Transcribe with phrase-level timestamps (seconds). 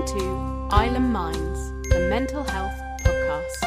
[0.00, 3.60] Welcome to Island Minds, the mental health podcast.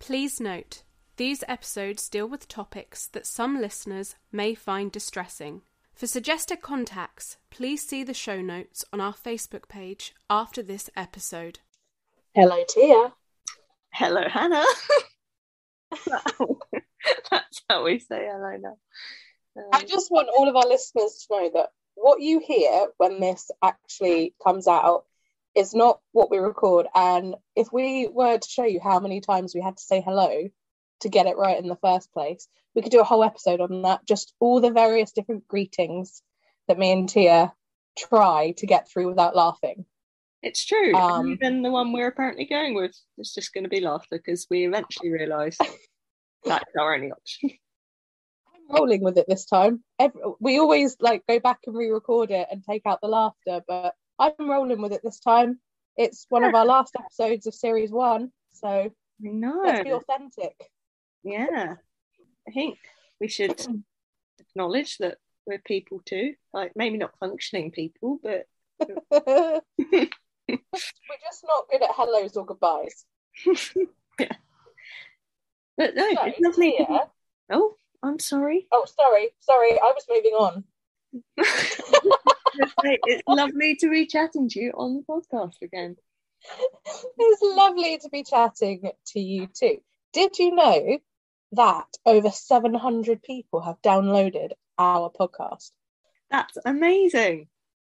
[0.00, 0.82] Please note,
[1.18, 5.62] these episodes deal with topics that some listeners may find distressing.
[5.94, 11.60] For suggested contacts, please see the show notes on our Facebook page after this episode.
[12.34, 13.12] Hello, Tia.
[13.92, 14.64] Hello, Hannah.
[17.30, 18.78] That's how we say hello now.
[19.56, 23.20] Um, I just want all of our listeners to know that what you hear when
[23.20, 25.04] this actually comes out
[25.54, 26.86] is not what we record.
[26.94, 30.48] And if we were to show you how many times we had to say hello
[31.00, 33.82] to get it right in the first place, we could do a whole episode on
[33.82, 34.06] that.
[34.06, 36.22] Just all the various different greetings
[36.68, 37.52] that me and Tia
[37.98, 39.84] try to get through without laughing.
[40.42, 40.94] it's true.
[40.94, 44.46] um, Even the one we're apparently going with is just going to be laughter because
[44.48, 45.60] we eventually realised
[46.44, 47.50] that's our only option.
[48.70, 49.82] Rolling with it this time.
[49.98, 53.94] Every, we always like go back and re-record it and take out the laughter, but
[54.18, 55.58] I'm rolling with it this time.
[55.96, 59.62] It's one of our last episodes of series one, so No.
[59.64, 60.54] let's be authentic.
[61.24, 61.74] Yeah.
[62.48, 62.78] I think
[63.20, 63.76] we should hmm.
[64.38, 66.34] acknowledge that we're people too.
[66.52, 68.46] Like maybe not functioning people, but
[70.50, 73.04] We're just not good at hellos or goodbyes.
[75.76, 76.74] but no, So, it's lovely.
[76.78, 76.86] be-
[77.52, 78.66] Oh, I'm sorry.
[78.72, 80.64] Oh, sorry, sorry, I was moving on.
[81.36, 85.96] it's lovely to be chatting to you on the podcast again.
[87.18, 89.78] It's lovely to be chatting to you too.
[90.12, 90.98] Did you know
[91.52, 95.70] that over 700 people have downloaded our podcast?
[96.30, 97.48] That's amazing.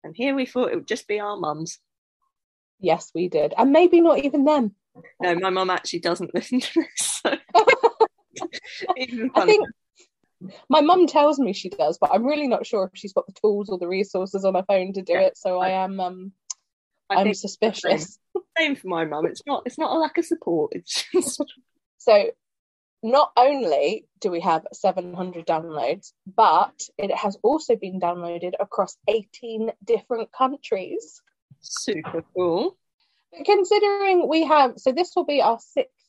[0.03, 1.79] And here we thought it would just be our mums.
[2.79, 3.53] Yes, we did.
[3.55, 4.75] And maybe not even them.
[5.21, 7.21] No, my mum actually doesn't listen to this.
[7.23, 7.37] So.
[8.97, 9.67] Even I think
[10.69, 13.33] my mum tells me she does, but I'm really not sure if she's got the
[13.33, 15.19] tools or the resources on her phone to do Yeah.
[15.21, 15.37] it.
[15.37, 16.31] So I am um
[17.09, 18.17] I I'm suspicious.
[18.57, 19.25] same for my mum.
[19.25, 20.71] It's not it's not a lack of support.
[20.73, 21.41] It's just
[21.97, 22.31] So
[23.03, 29.71] not only do we have 700 downloads, but it has also been downloaded across 18
[29.83, 31.21] different countries.
[31.61, 32.77] super cool.
[33.31, 36.00] But considering we have, so this will be our sixth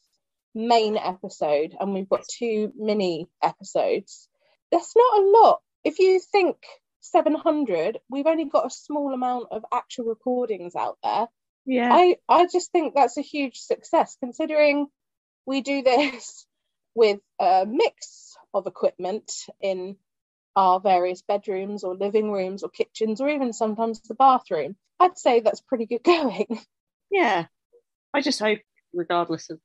[0.55, 4.29] main episode, and we've got two mini episodes.
[4.71, 5.61] That's not a lot.
[5.85, 6.57] If you think
[7.01, 11.27] 700, we've only got a small amount of actual recordings out there.
[11.65, 11.91] Yeah.
[11.93, 14.87] I, I just think that's a huge success considering
[15.47, 16.47] we do this
[16.95, 19.97] with a mix of equipment in
[20.55, 24.77] our various bedrooms or living rooms or kitchens or even sometimes the bathroom.
[25.01, 26.61] I'd say that's pretty good going.
[27.11, 27.47] yeah.
[28.15, 28.59] I just hope,
[28.93, 29.59] regardless of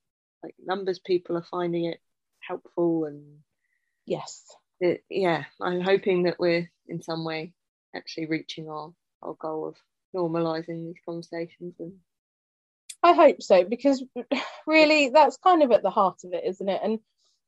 [0.43, 1.99] like numbers, people are finding it
[2.39, 3.39] helpful and
[4.05, 4.43] yes.
[4.79, 7.53] it, yeah, I'm hoping that we're in some way
[7.95, 9.75] actually reaching our, our goal of
[10.15, 11.93] normalizing these conversations and
[13.03, 14.03] I hope so because
[14.67, 16.81] really that's kind of at the heart of it, isn't it?
[16.83, 16.99] And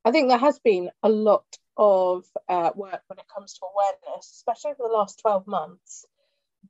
[0.06, 1.45] I think there has been a lot
[1.77, 6.06] of uh, work when it comes to awareness, especially over the last 12 months.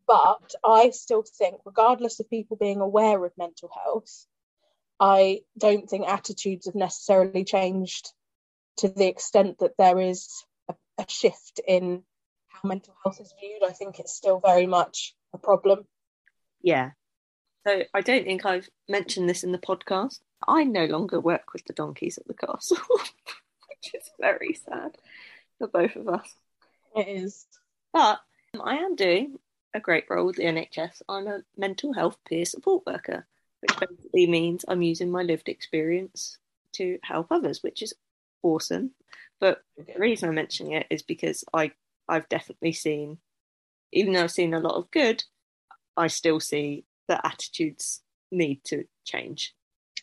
[0.07, 4.25] But I still think, regardless of people being aware of mental health,
[4.99, 8.11] I don't think attitudes have necessarily changed
[8.77, 10.29] to the extent that there is
[10.67, 12.03] a, a shift in
[12.47, 13.63] how mental health is viewed.
[13.63, 15.85] I think it's still very much a problem.
[16.61, 16.91] Yeah.
[17.65, 20.19] So I don't think I've mentioned this in the podcast.
[20.47, 24.97] I no longer work with the donkeys at the castle, which is very sad
[25.57, 26.33] for both of us.
[26.95, 27.45] It is.
[27.93, 28.21] But
[28.61, 29.39] I am doing
[29.73, 31.01] a great role with the NHS.
[31.07, 33.27] I'm a mental health peer support worker,
[33.61, 36.37] which basically means I'm using my lived experience
[36.73, 37.93] to help others, which is
[38.43, 38.91] awesome.
[39.39, 41.71] But the reason I'm mentioning it is because I
[42.07, 43.19] I've definitely seen,
[43.91, 45.23] even though I've seen a lot of good,
[45.95, 48.01] I still see that attitudes
[48.31, 49.53] need to change.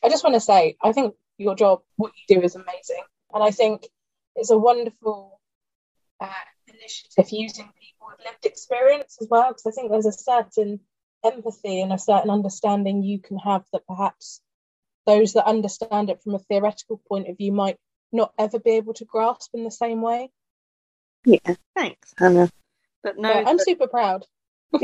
[0.04, 3.02] I just want to say, I think your job, what you do, is amazing,
[3.32, 3.86] and I think
[4.34, 5.40] it's a wonderful
[6.20, 6.28] uh,
[6.68, 10.80] initiative using people with lived experience as well, because I think there's a certain
[11.32, 14.40] empathy and a certain understanding you can have that perhaps
[15.06, 17.78] those that understand it from a theoretical point of view might
[18.12, 20.30] not ever be able to grasp in the same way.
[21.24, 22.50] Yeah, thanks, Hannah.
[23.02, 24.26] But no, But I'm super proud.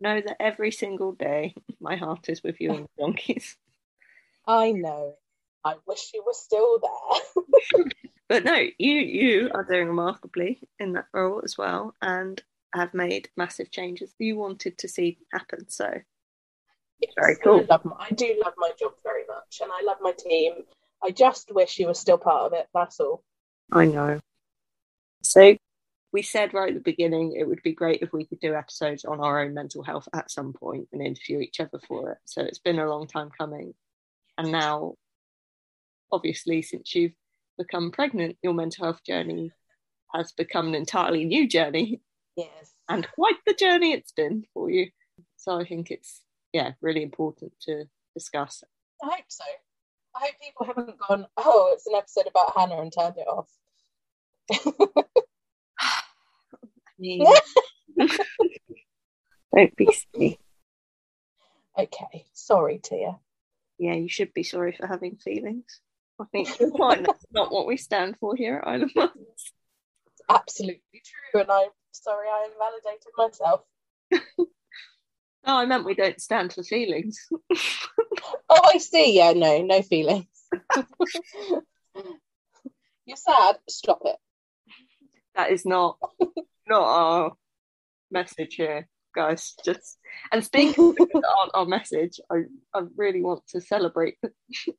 [0.00, 3.56] know that every single day my heart is with you and the donkeys.
[4.46, 5.14] I know.
[5.64, 7.44] I wish you were still there.
[8.28, 12.42] But no, you you are doing remarkably in that role as well, and
[12.76, 15.68] have made massive changes you wanted to see happen.
[15.68, 15.90] So
[17.16, 17.60] Very cool.
[17.60, 20.52] I, love my, I do love my job very much, and I love my team.
[21.02, 22.66] I just wish you were still part of it.
[22.74, 23.22] That's all.
[23.72, 24.20] I know.
[25.22, 25.56] So
[26.12, 29.04] we said right at the beginning it would be great if we could do episodes
[29.04, 32.18] on our own mental health at some point and interview each other for it.
[32.24, 33.74] So it's been a long time coming.
[34.38, 34.94] And now,
[36.12, 37.12] obviously, since you've
[37.58, 39.50] become pregnant, your mental health journey
[40.14, 42.00] has become an entirely new journey.
[42.36, 42.72] Yes.
[42.88, 44.90] And quite the journey it's been for you.
[45.36, 46.22] So I think it's,
[46.52, 47.84] yeah, really important to
[48.14, 48.62] discuss.
[49.02, 49.44] I hope so.
[50.14, 53.48] I hope people haven't gone, oh, it's an episode about Hannah and turned it off.
[55.80, 56.62] I
[56.98, 57.26] mean,
[59.54, 60.38] don't be silly.
[61.78, 63.18] Okay, sorry, Tia.
[63.78, 65.80] Yeah, you should be sorry for having feelings.
[66.18, 67.02] I think you're fine.
[67.02, 68.90] That's not what we stand for here at Isle of.
[68.94, 69.52] It's
[70.30, 71.68] absolutely true, and I'm
[72.02, 73.60] sorry I invalidated myself.
[75.48, 77.28] Oh, I meant we don't stand for feelings.
[78.48, 79.14] Oh, I see.
[79.14, 80.26] Yeah, no, no feelings.
[83.04, 83.58] You're sad.
[83.68, 84.16] Stop it.
[85.34, 85.98] that is not
[86.66, 87.32] not our
[88.10, 89.54] message here, guys.
[89.64, 89.98] Just
[90.32, 92.44] and speaking of our, our message, I,
[92.74, 94.16] I really want to celebrate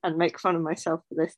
[0.03, 1.35] and make fun of myself for this.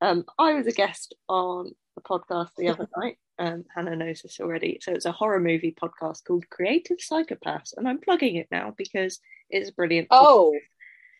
[0.00, 3.18] Um, I was a guest on a podcast the other night.
[3.42, 4.78] Um, Hannah knows this already.
[4.80, 9.18] So it's a horror movie podcast called Creative Psychopaths, and I'm plugging it now because
[9.50, 10.06] it's brilliant.
[10.12, 10.56] Oh,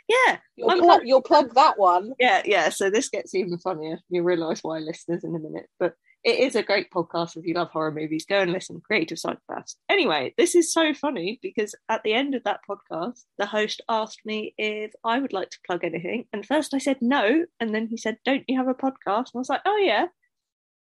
[0.06, 2.12] yeah, you'll, pl- plug- you'll plug that one.
[2.20, 2.68] yeah, yeah.
[2.68, 3.98] So this gets even funnier.
[4.08, 5.66] You'll realise why, listeners, in a minute.
[5.80, 8.24] But it is a great podcast if you love horror movies.
[8.24, 8.80] Go and listen.
[8.86, 9.74] Creative Psychopaths.
[9.88, 14.20] Anyway, this is so funny because at the end of that podcast, the host asked
[14.24, 17.88] me if I would like to plug anything, and first I said no, and then
[17.88, 20.06] he said, "Don't you have a podcast?" And I was like, "Oh yeah."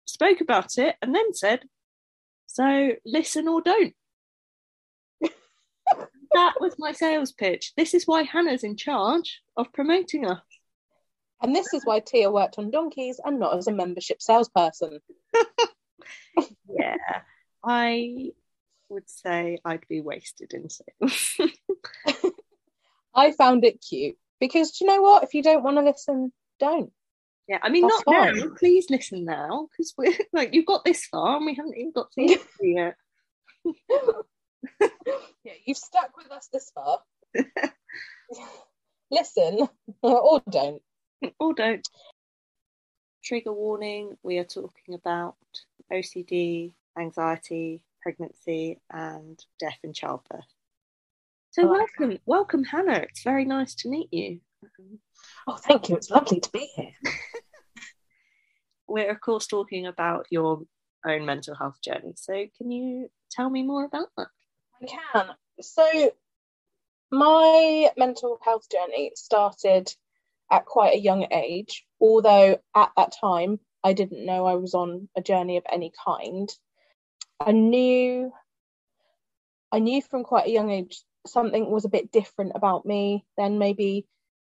[0.09, 1.63] Spoke about it, and then said,
[2.47, 3.93] "So listen or don't."
[5.21, 7.73] that was my sales pitch.
[7.77, 10.41] This is why Hannah's in charge of promoting us.
[11.41, 14.99] And this is why Tia worked on donkeys and not as a membership salesperson.
[16.69, 16.97] yeah,
[17.63, 18.31] I
[18.89, 21.37] would say I'd be wasted in sales.
[23.15, 25.23] I found it cute because do you know what?
[25.23, 26.91] If you don't want to listen, don't.
[27.49, 28.37] Yeah, I mean, That's not fine.
[28.37, 28.55] now.
[28.57, 32.11] Please listen now because we're like you've got this far and we haven't even got
[32.11, 32.95] to the yet.
[35.43, 36.99] Yeah, you've stuck with us this far.
[39.09, 39.67] listen
[40.03, 40.81] or don't.
[41.39, 41.87] Or don't.
[43.23, 45.35] Trigger warning: We are talking about
[45.91, 50.45] OCD, anxiety, pregnancy, and death in childbirth.
[51.51, 52.99] So Oh, welcome, welcome, Hannah.
[53.09, 54.41] It's very nice to meet you.
[55.47, 55.95] Oh, thank you.
[55.95, 56.91] It's lovely to be here.
[58.87, 60.61] we're of course talking about your
[61.05, 62.13] own mental health journey.
[62.15, 64.27] So can you tell me more about that?
[64.81, 65.27] I can.
[65.61, 66.11] So,
[67.11, 69.93] my mental health journey started
[70.51, 75.09] at quite a young age, although at that time I didn't know I was on
[75.15, 76.49] a journey of any kind.
[77.39, 78.31] I knew
[79.71, 83.59] I knew from quite a young age something was a bit different about me than
[83.59, 84.07] maybe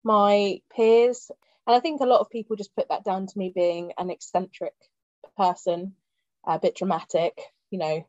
[0.05, 1.31] my peers.
[1.67, 4.11] And I think a lot of people just put that down to me being an
[4.11, 4.75] eccentric
[5.37, 5.95] person,
[6.47, 7.41] a bit dramatic,
[7.71, 8.07] you know,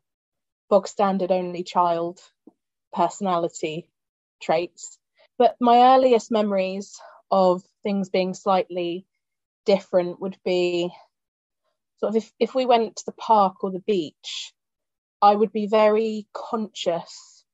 [0.69, 2.19] bog standard only child
[2.93, 3.89] personality
[4.41, 4.97] traits.
[5.37, 6.99] But my earliest memories
[7.31, 9.05] of things being slightly
[9.65, 10.91] different would be
[11.99, 14.53] sort of if, if we went to the park or the beach,
[15.21, 17.45] I would be very conscious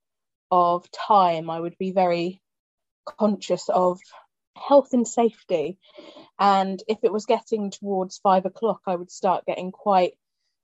[0.52, 1.50] of time.
[1.50, 2.42] I would be very
[3.06, 4.00] conscious of
[4.56, 5.78] health and safety.
[6.40, 10.14] And if it was getting towards five o'clock, I would start getting quite,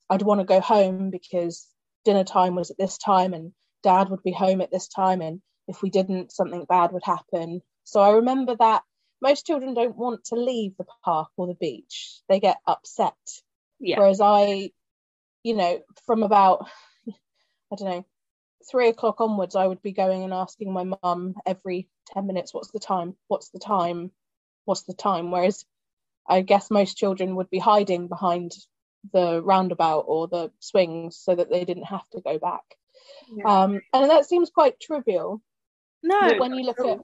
[0.10, 1.68] I'd want to go home because
[2.04, 3.52] dinner time was at this time and
[3.84, 5.22] dad would be home at this time.
[5.22, 7.62] And if we didn't, something bad would happen.
[7.84, 8.84] So I remember that
[9.22, 13.14] most children don't want to leave the park or the beach, they get upset.
[13.80, 14.00] Yeah.
[14.00, 14.72] Whereas I,
[15.44, 16.68] you know, from about,
[17.08, 18.06] I don't know,
[18.70, 22.72] three o'clock onwards, I would be going and asking my mum every 10 minutes, what's
[22.72, 23.16] the time?
[23.28, 24.12] What's the time?
[24.66, 25.32] What's the time?
[25.32, 25.66] Whereas
[26.28, 28.56] I guess most children would be hiding behind
[29.14, 32.64] the roundabout or the swings so that they didn't have to go back.
[33.32, 33.64] Yeah.
[33.64, 35.42] Um, and that seems quite trivial.
[36.02, 37.00] no, but when you look at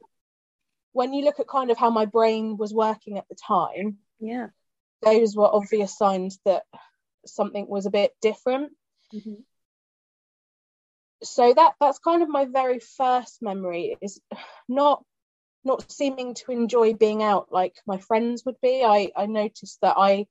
[0.94, 4.48] when you look at kind of how my brain was working at the time, yeah.
[5.02, 6.64] those were obvious signs that
[7.26, 8.74] something was a bit different.
[9.14, 9.44] Mhm.
[11.24, 14.20] So that that's kind of my very first memory is
[14.70, 15.04] not
[15.64, 18.84] not seeming to enjoy being out like my friends would be.
[18.84, 20.26] I i noticed that i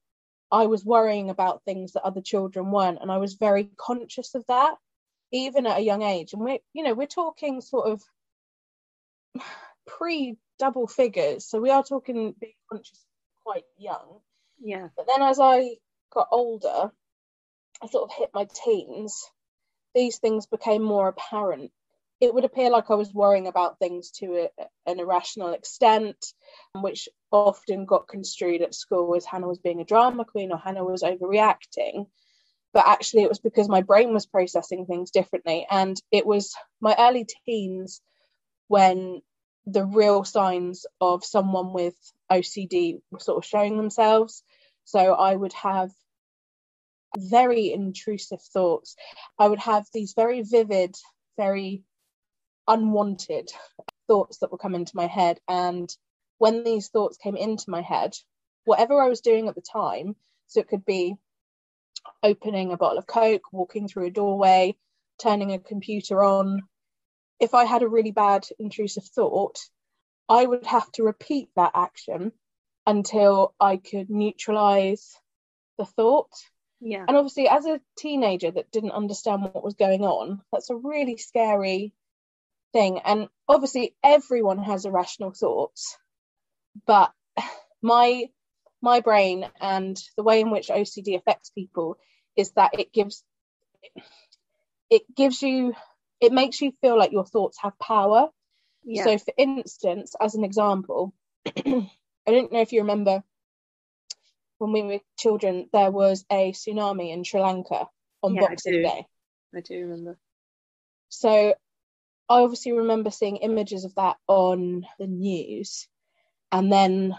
[0.50, 4.44] i was worrying about things that other children weren't and i was very conscious of
[4.48, 4.74] that
[5.32, 6.32] even at a young age.
[6.32, 8.02] And we're you know we're talking sort of
[9.86, 13.04] pre double figures so we are talking being conscious
[13.44, 14.20] quite young.
[14.62, 14.88] Yeah.
[14.96, 15.76] but then as I
[16.12, 16.92] got older,
[17.82, 19.24] I sort of hit my teens,
[19.94, 21.70] these things became more apparent.
[22.20, 26.16] It would appear like I was worrying about things to a, an irrational extent,
[26.74, 30.84] which often got construed at school as Hannah was being a drama queen or Hannah
[30.84, 32.06] was overreacting.
[32.72, 35.66] But actually, it was because my brain was processing things differently.
[35.70, 38.00] And it was my early teens
[38.68, 39.22] when
[39.66, 41.94] the real signs of someone with
[42.30, 44.42] OCD were sort of showing themselves.
[44.84, 45.90] So I would have
[47.16, 48.96] very intrusive thoughts.
[49.38, 50.96] I would have these very vivid,
[51.36, 51.82] very
[52.68, 53.50] unwanted
[54.06, 55.40] thoughts that would come into my head.
[55.48, 55.94] And
[56.38, 58.16] when these thoughts came into my head,
[58.64, 61.16] whatever I was doing at the time, so it could be
[62.22, 64.76] opening a bottle of Coke, walking through a doorway,
[65.18, 66.62] turning a computer on,
[67.38, 69.58] if I had a really bad intrusive thought,
[70.28, 72.32] I would have to repeat that action
[72.86, 75.18] until I could neutralize
[75.78, 76.30] the thought.
[76.80, 77.04] Yeah.
[77.06, 81.18] And obviously, as a teenager that didn't understand what was going on, that's a really
[81.18, 81.92] scary
[82.72, 83.00] thing.
[83.04, 85.96] And obviously, everyone has irrational thoughts,
[86.86, 87.12] but
[87.82, 88.30] my
[88.82, 91.98] my brain and the way in which OCD affects people
[92.36, 93.22] is that it gives
[94.88, 95.74] it gives you
[96.20, 98.28] it makes you feel like your thoughts have power.
[98.84, 99.04] Yeah.
[99.04, 101.14] So, for instance, as an example,
[101.46, 101.90] I
[102.26, 103.22] don't know if you remember
[104.60, 107.88] when we were children, there was a tsunami in Sri Lanka
[108.22, 109.06] on yeah, Boxing Day.
[109.56, 110.18] I do remember.
[111.08, 111.54] So,
[112.28, 115.88] I obviously remember seeing images of that on the news,
[116.52, 117.16] and then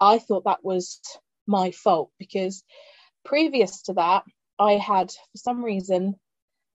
[0.00, 1.00] I thought that was
[1.46, 2.64] my fault because
[3.24, 4.24] previous to that,
[4.58, 6.16] I had, for some reason,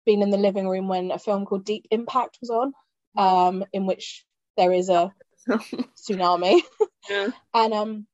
[0.06, 2.74] been in the living room when a film called Deep Impact was on,
[3.18, 5.14] um, in which there is a
[5.50, 6.62] tsunami.
[7.10, 7.28] Yeah.
[7.54, 8.08] and um,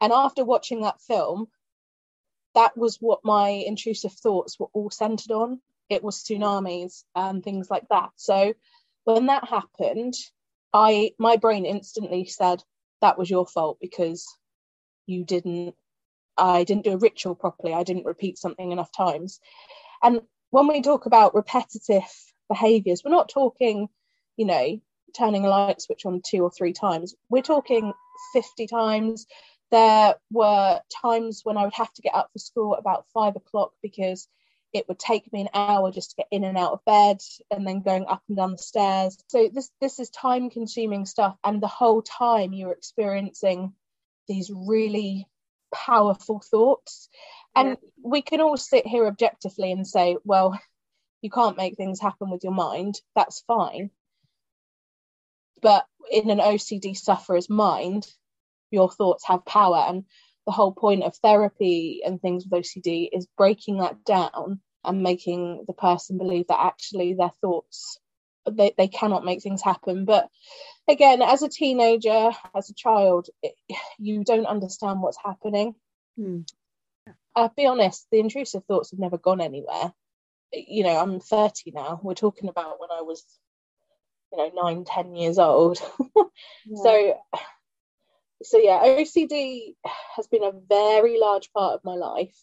[0.00, 1.48] and after watching that film,
[2.54, 5.60] that was what my intrusive thoughts were all centered on.
[5.88, 8.10] It was tsunamis and things like that.
[8.16, 8.54] So
[9.04, 10.14] when that happened,
[10.72, 12.62] I my brain instantly said
[13.00, 14.26] that was your fault because
[15.06, 15.74] you didn't
[16.36, 17.72] I didn't do a ritual properly.
[17.72, 19.40] I didn't repeat something enough times.
[20.02, 22.04] And when we talk about repetitive
[22.48, 23.88] behaviors, we're not talking,
[24.36, 24.80] you know,
[25.16, 27.14] turning a light switch on two or three times.
[27.30, 27.92] We're talking
[28.32, 29.26] 50 times.
[29.76, 33.36] There were times when I would have to get up for school at about five
[33.36, 34.26] o'clock because
[34.72, 37.18] it would take me an hour just to get in and out of bed
[37.50, 39.18] and then going up and down the stairs.
[39.28, 43.74] So this this is time consuming stuff and the whole time you're experiencing
[44.26, 45.28] these really
[45.74, 47.10] powerful thoughts
[47.54, 47.74] and yeah.
[48.02, 50.58] we can all sit here objectively and say, well,
[51.20, 52.98] you can't make things happen with your mind.
[53.14, 53.90] That's fine.
[55.60, 58.06] But in an OCD sufferer's mind,
[58.70, 59.84] your thoughts have power.
[59.88, 60.04] And
[60.46, 65.64] the whole point of therapy and things with OCD is breaking that down and making
[65.66, 67.98] the person believe that actually their thoughts
[68.48, 70.28] they, they cannot make things happen but
[70.86, 73.54] again as a teenager as a child it,
[73.98, 75.74] you don't understand what's happening
[76.16, 76.42] hmm.
[77.36, 79.92] I'll be honest, the intrusive thoughts have never gone anywhere.
[80.52, 82.00] You know, I'm 30 now.
[82.02, 83.22] We're talking about when I was,
[84.32, 85.78] you know, nine, ten years old.
[86.66, 86.82] yeah.
[86.82, 87.20] So,
[88.42, 89.74] so yeah, OCD
[90.16, 92.36] has been a very large part of my life.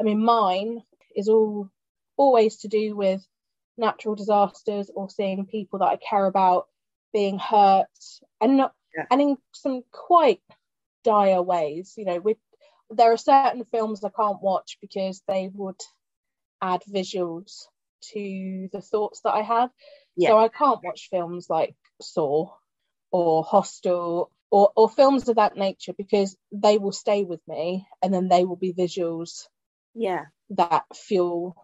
[0.00, 0.82] I mean, mine
[1.16, 1.70] is all
[2.16, 3.24] always to do with
[3.76, 6.68] natural disasters or seeing people that I care about
[7.12, 7.86] being hurt,
[8.40, 9.06] and not, yeah.
[9.10, 10.40] and in some quite
[11.02, 11.94] dire ways.
[11.96, 12.38] You know, with
[12.90, 15.80] there are certain films I can't watch because they would
[16.62, 17.66] add visuals
[18.12, 19.70] to the thoughts that I have.
[20.16, 20.30] Yeah.
[20.30, 22.52] So I can't watch films like Saw
[23.10, 28.12] or Hostel or, or films of that nature because they will stay with me and
[28.12, 29.46] then they will be visuals
[29.94, 30.26] yeah.
[30.50, 31.54] that fuel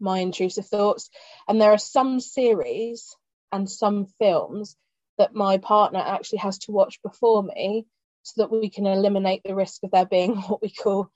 [0.00, 1.08] my intrusive thoughts.
[1.48, 3.16] And there are some series
[3.52, 4.76] and some films
[5.18, 7.86] that my partner actually has to watch before me
[8.22, 11.10] so that we can eliminate the risk of there being what we call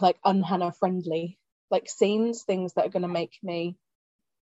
[0.00, 1.38] like unhannah friendly
[1.70, 3.76] like scenes things that are going to make me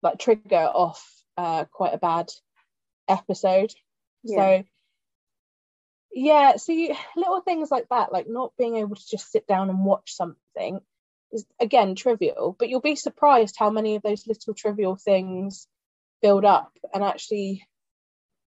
[0.01, 1.05] like trigger off
[1.37, 2.29] uh, quite a bad
[3.07, 3.73] episode.
[4.23, 4.37] Yeah.
[4.37, 4.63] so
[6.13, 9.69] yeah so you, little things like that like not being able to just sit down
[9.69, 10.79] and watch something
[11.31, 15.67] is again trivial but you'll be surprised how many of those little trivial things
[16.21, 17.65] build up and actually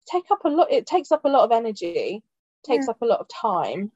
[0.09, 2.23] take up a lot it takes up a lot of energy
[2.63, 2.91] takes yeah.
[2.91, 3.91] up a lot of time.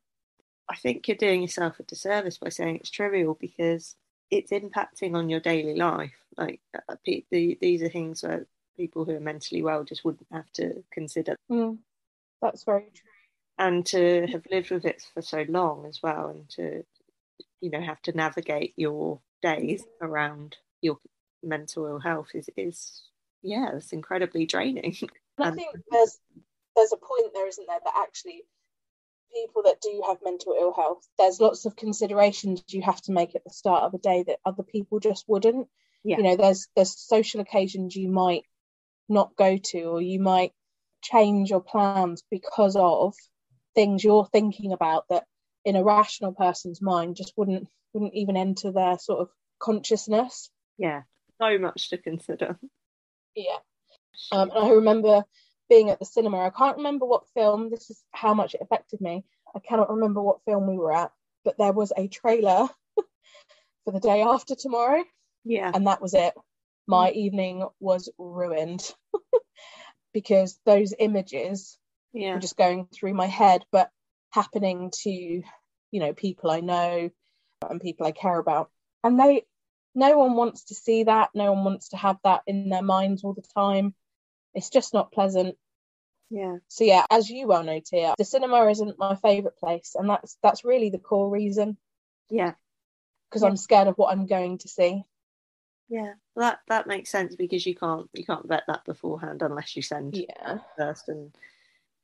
[0.70, 3.96] I think you're doing yourself a disservice by saying it's trivial because
[4.32, 6.14] it's impacting on your daily life.
[6.38, 8.46] Like uh, the, these are things that
[8.78, 11.36] people who are mentally well just wouldn't have to consider.
[11.52, 11.80] Mm,
[12.42, 13.10] that's very true.
[13.58, 16.84] And to have lived with it for so long as well, and to
[17.62, 20.98] you know have to navigate your days around your
[21.44, 23.04] mental ill health is is
[23.44, 24.96] yeah, it's incredibly draining.
[25.38, 26.20] And I think there's
[26.76, 28.44] there's a point there, isn't there, that actually
[29.34, 33.36] people that do have mental ill health, there's lots of considerations you have to make
[33.36, 35.68] at the start of a day that other people just wouldn't.
[36.04, 36.18] Yeah.
[36.18, 38.44] You know, there's there's social occasions you might
[39.10, 40.54] not go to, or you might
[41.02, 43.16] change your plans because of
[43.76, 45.26] things you're thinking about that
[45.66, 50.50] in a rational person's mind just wouldn't wouldn't even enter their sort of consciousness.
[50.78, 51.04] Yeah,
[51.42, 52.58] so much to consider.
[53.36, 53.58] Yeah.
[54.32, 55.24] Um, and I remember
[55.70, 56.40] being at the cinema.
[56.40, 57.70] I can't remember what film.
[57.70, 59.24] This is how much it affected me.
[59.56, 61.12] I cannot remember what film we were at,
[61.44, 62.68] but there was a trailer
[63.86, 65.04] for the day after tomorrow,
[65.44, 66.34] Yeah, and that was it.
[66.88, 68.94] My evening was ruined
[70.14, 71.78] because those images
[72.14, 73.90] yeah, just going through my head, but
[74.32, 77.10] happening to, you know, people I know
[77.70, 78.70] and people I care about.
[79.04, 79.44] And they,
[79.96, 81.30] no one wants to see that.
[81.34, 83.94] No one wants to have that in their minds all the time.
[84.54, 85.56] It's just not pleasant.
[86.30, 90.10] yeah, So yeah, as you well know, Tia, the cinema isn't my favourite place, and
[90.10, 91.78] that's that's really the core reason
[92.30, 92.54] yeah,
[93.30, 93.50] because Yeah.
[93.50, 95.04] I'm scared of what I'm going to see.
[95.90, 96.14] yeah.
[96.36, 100.16] That that makes sense because you can't you can't vet that beforehand unless you send
[100.16, 101.32] Yeah, first, and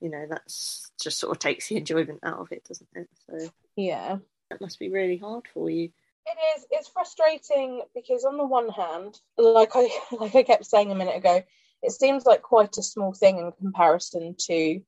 [0.01, 3.09] you know that's just sort of takes the enjoyment out of it, doesn't it?
[3.29, 4.17] So yeah.
[4.49, 5.89] that must be really hard for you.
[6.25, 6.65] It is.
[6.71, 11.15] It's frustrating because on the one hand, like I like I kept saying a minute
[11.17, 11.43] ago,
[11.81, 14.81] it seems like quite a small thing in comparison to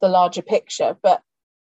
[0.00, 0.96] the larger picture.
[1.02, 1.22] But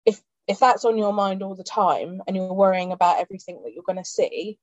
[0.04, 3.72] if if that's on your mind all the time and you're worrying about everything that
[3.74, 4.58] you're going to see,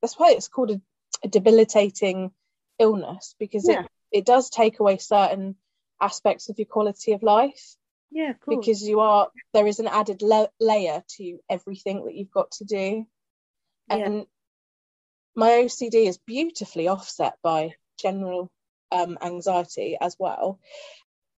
[0.00, 0.80] that's why it's called a,
[1.24, 2.30] a debilitating
[2.78, 3.80] illness because Yeah.
[3.82, 5.56] it it does take away certain
[6.00, 7.76] aspects of your quality of life
[8.10, 12.30] Yeah, of because you are there is an added la- layer to everything that you've
[12.30, 13.06] got to do
[13.88, 13.96] Yeah.
[14.06, 14.26] and
[15.34, 18.50] my OCD is beautifully offset by general
[18.92, 20.58] um, anxiety as well.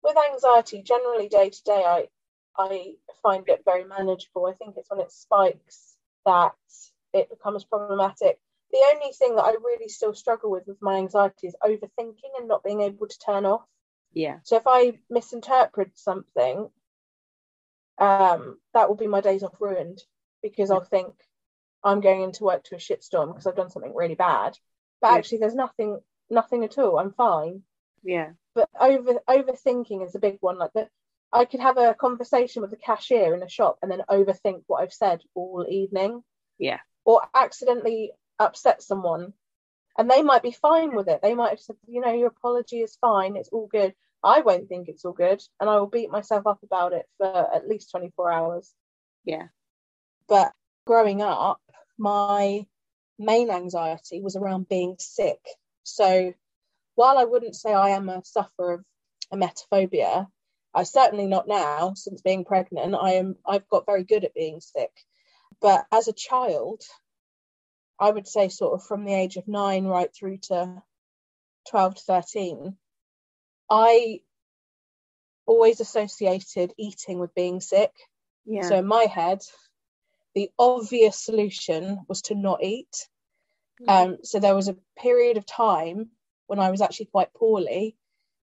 [0.02, 2.08] With anxiety, generally day to day, I
[2.56, 4.46] I find it very manageable.
[4.46, 6.54] I think it's when it spikes that
[7.12, 8.38] it becomes problematic.
[8.70, 12.48] The only thing that I really still struggle with with my anxiety is overthinking and
[12.48, 13.66] not being able to turn off.
[14.12, 16.68] Yeah, So if I misinterpret something,
[17.98, 20.02] um, that will be my days off ruined
[20.42, 21.14] because I'll think
[21.84, 24.58] I'm going into work to a shitstorm because I've done something really bad.
[25.00, 25.16] But Yeah.
[25.18, 26.98] actually, there's nothing, nothing at all.
[26.98, 27.62] I'm fine.
[28.02, 30.58] yeah, But over overthinking is a big one.
[30.58, 30.90] Like that,
[31.32, 34.82] I could have a conversation with the cashier in a shop and then overthink what
[34.82, 36.22] I've said all evening.
[36.58, 36.80] Yeah.
[37.04, 39.32] Or accidentally upset someone,
[39.98, 41.20] and they might be fine with it.
[41.22, 43.36] They might have said, you know, your apology is fine.
[43.36, 43.94] It's all good.
[44.24, 47.26] I won't think it's all good, and I will beat myself up about it for
[47.26, 48.72] at least 24 hours.
[49.24, 49.48] yeah,
[50.28, 50.52] But
[50.86, 51.60] growing up,
[51.98, 52.66] my
[53.18, 55.40] main anxiety was around being sick.
[55.82, 56.32] So
[56.94, 58.84] while I wouldn't say I am a sufferer of
[59.32, 60.28] emetophobia,
[60.74, 62.94] I certainly not now since being pregnant.
[62.94, 64.92] I am I've got very good at being sick.
[65.60, 66.82] But as a child,
[68.02, 70.82] I would say sort of from the age of nine right through to
[71.70, 72.76] 12 to 13,
[73.70, 74.20] I
[75.46, 77.92] always associated eating with being sick.
[78.44, 79.42] yeah, So in my head,
[80.34, 83.08] the obvious solution was to not eat.
[83.86, 86.10] Um, so there was a period of time
[86.48, 87.96] when I was actually quite poorly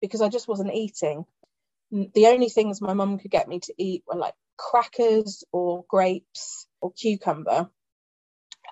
[0.02, 1.24] because I just wasn't eating.
[1.90, 6.66] The only things my mum could get me to eat were like crackers or grapes
[6.82, 7.70] or cucumber,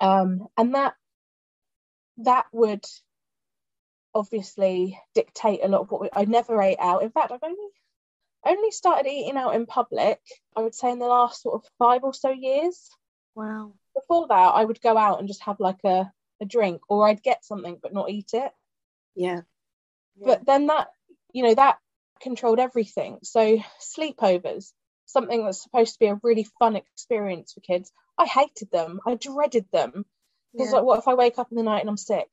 [0.00, 0.94] um, and that
[2.18, 2.84] that would
[4.14, 7.02] obviously dictate a lot of what we, I never ate out.
[7.02, 7.68] In fact, I've only
[8.44, 10.20] only started eating out in public.
[10.56, 12.88] I would say in the last sort of five or so years
[13.34, 17.06] wow, before that I would go out and just have like a, a drink or
[17.06, 18.52] I'd get something but not eat it.
[19.14, 19.42] yeah,
[20.26, 20.88] But then that
[21.32, 21.78] you know that
[22.20, 23.18] controlled everything.
[23.22, 24.72] So sleepovers,
[25.06, 27.92] something that's supposed to be a really fun experience for kids.
[28.18, 29.00] I hated them.
[29.06, 30.04] I dreaded them.
[30.52, 32.28] Because yeah, like what if I wake up in the night and I'm sick?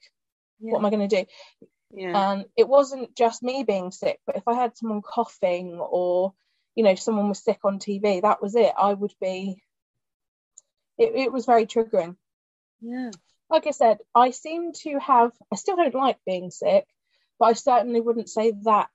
[0.60, 1.26] yeah, What am I gonna do?
[1.94, 6.34] yeah, And it wasn't just me being sick, but if I had someone coughing or
[6.76, 8.74] you know, someone was sick on TV, that was it.
[8.78, 9.62] I would be
[10.98, 12.16] it, it was very triggering.
[12.82, 13.12] yeah,
[13.50, 16.86] like I said, I seem to have, I still don't like being sick,
[17.40, 18.90] but I certainly wouldn't say that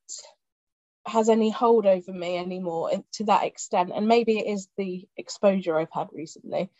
[1.08, 3.92] has any hold over me anymore to that extent.
[3.94, 6.70] And maybe it is the exposure I've had recently.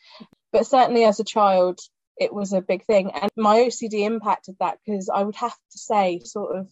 [0.53, 1.81] But certainly as a child,
[2.17, 3.13] it was a big thing.
[3.13, 6.69] And my OCD impacted that because I would have to say, sort of,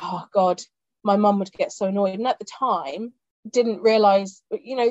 [0.00, 0.62] oh God,
[1.02, 2.18] my mum would get so annoyed.
[2.18, 3.12] And at the time,
[3.48, 4.84] didn't realize, you know,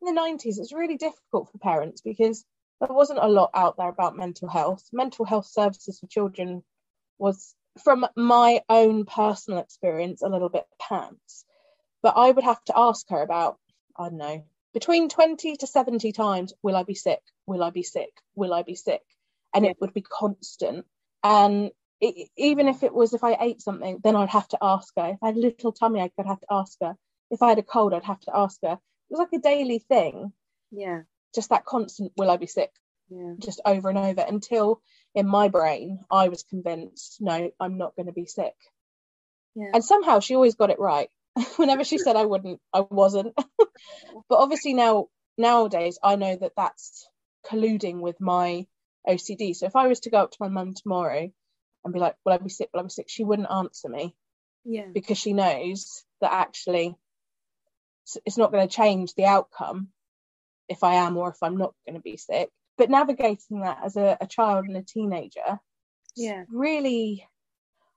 [0.00, 2.44] in the 90s, it's really difficult for parents because
[2.80, 4.84] there wasn't a lot out there about mental health.
[4.92, 6.62] Mental health services for children
[7.18, 11.44] was, from my own personal experience, a little bit pants.
[12.02, 13.58] But I would have to ask her about,
[13.96, 17.20] I don't know, between 20 to 70 times, will I be sick?
[17.46, 18.10] Will I be sick?
[18.34, 19.02] Will I be sick?
[19.54, 20.86] And it would be constant.
[21.24, 24.92] And it, even if it was if I ate something, then I'd have to ask
[24.96, 25.10] her.
[25.10, 26.96] If I had a little tummy ache, I'd have to ask her.
[27.30, 28.72] If I had a cold, I'd have to ask her.
[28.72, 28.78] It
[29.10, 30.32] was like a daily thing.
[30.70, 31.02] Yeah.
[31.34, 32.70] Just that constant, will I be sick?
[33.10, 33.34] Yeah.
[33.38, 34.80] Just over and over until
[35.14, 38.54] in my brain, I was convinced, no, I'm not going to be sick.
[39.54, 39.70] Yeah.
[39.74, 41.08] And somehow she always got it right.
[41.56, 43.34] Whenever she said I wouldn't, I wasn't.
[44.28, 47.08] but obviously now, nowadays, I know that that's
[47.50, 48.66] colluding with my
[49.08, 49.56] OCD.
[49.56, 51.30] So if I was to go up to my mum tomorrow
[51.84, 52.68] and be like, "Will I be sick?
[52.72, 54.14] Will I be sick?" She wouldn't answer me
[54.64, 54.86] Yeah.
[54.92, 56.96] because she knows that actually
[58.24, 59.88] it's not going to change the outcome
[60.68, 62.50] if I am or if I'm not going to be sick.
[62.78, 65.60] But navigating that as a, a child and a teenager,
[66.16, 66.44] Yeah.
[66.48, 67.28] really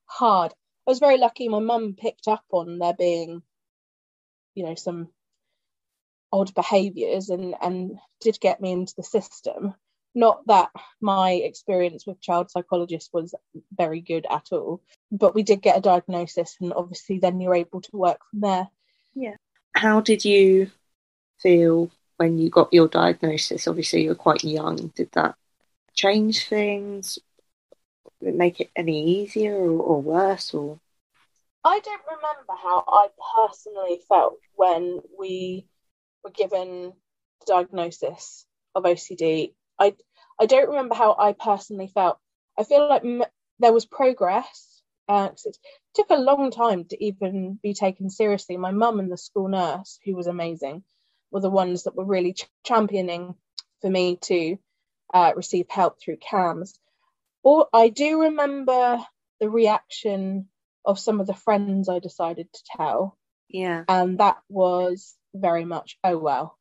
[0.05, 0.51] hard.
[0.87, 1.47] I was very lucky.
[1.47, 3.43] My mum picked up on there being,
[4.55, 5.09] you know, some
[6.33, 9.75] odd behaviours and and did get me into the system.
[10.13, 13.33] Not that my experience with child psychologists was
[13.71, 17.81] very good at all, but we did get a diagnosis, and obviously then you're able
[17.81, 18.67] to work from there.
[19.15, 19.35] Yeah.
[19.73, 20.69] How did you
[21.39, 23.67] feel when you got your diagnosis?
[23.67, 24.91] Obviously, you were quite young.
[24.95, 25.35] Did that
[25.95, 27.17] change things?
[28.21, 30.53] Make it any easier or, or worse?
[30.53, 30.79] Or
[31.63, 33.07] I don't remember how I
[33.37, 35.67] personally felt when we
[36.23, 36.93] were given
[37.39, 39.55] the diagnosis of OCD.
[39.79, 39.95] I
[40.39, 42.19] I don't remember how I personally felt.
[42.57, 43.23] I feel like m-
[43.59, 44.81] there was progress.
[45.07, 45.57] Uh, it
[45.95, 48.57] took a long time to even be taken seriously.
[48.57, 50.83] My mum and the school nurse, who was amazing,
[51.31, 53.35] were the ones that were really ch- championing
[53.81, 54.57] for me to
[55.13, 56.73] uh, receive help through CAMHS.
[57.43, 58.99] Or I do remember
[59.39, 60.47] the reaction
[60.85, 63.17] of some of the friends I decided to tell,
[63.49, 66.57] yeah, and that was very much, oh well,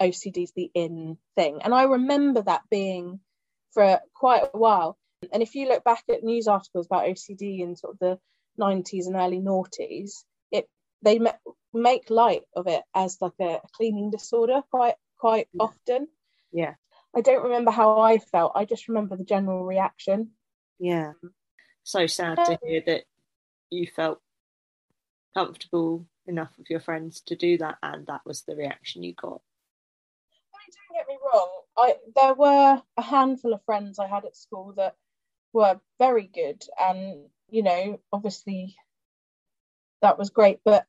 [0.00, 1.60] OCD's the in thing.
[1.62, 3.20] And I remember that being
[3.72, 4.96] for quite a while.
[5.32, 8.18] And if you look back at news articles about OCD in sort of the
[8.62, 10.24] 90s and early noughties,
[11.02, 11.32] they ma-
[11.72, 15.64] make light of it as like a cleaning disorder quite quite Yeah.
[15.64, 16.08] often.
[16.52, 16.74] yeah,
[17.14, 18.52] I don't remember how I felt.
[18.54, 20.32] I just remember the general reaction.
[20.78, 21.12] yeah.
[21.84, 23.04] So sad to um, hear that
[23.70, 24.20] you felt
[25.34, 29.40] comfortable enough with your friends to do that, and that was the reaction you got.
[30.54, 31.48] I mean, don't get me wrong.
[31.76, 34.96] I there were a handful of friends I had at school that
[35.52, 38.76] were very good, and you know, obviously,
[40.02, 40.60] that was great.
[40.64, 40.86] But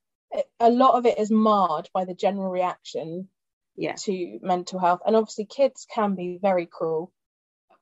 [0.60, 3.30] a lot of it is marred by the general reaction
[3.76, 7.12] Yeah, to mental health, and obviously, kids can be very cruel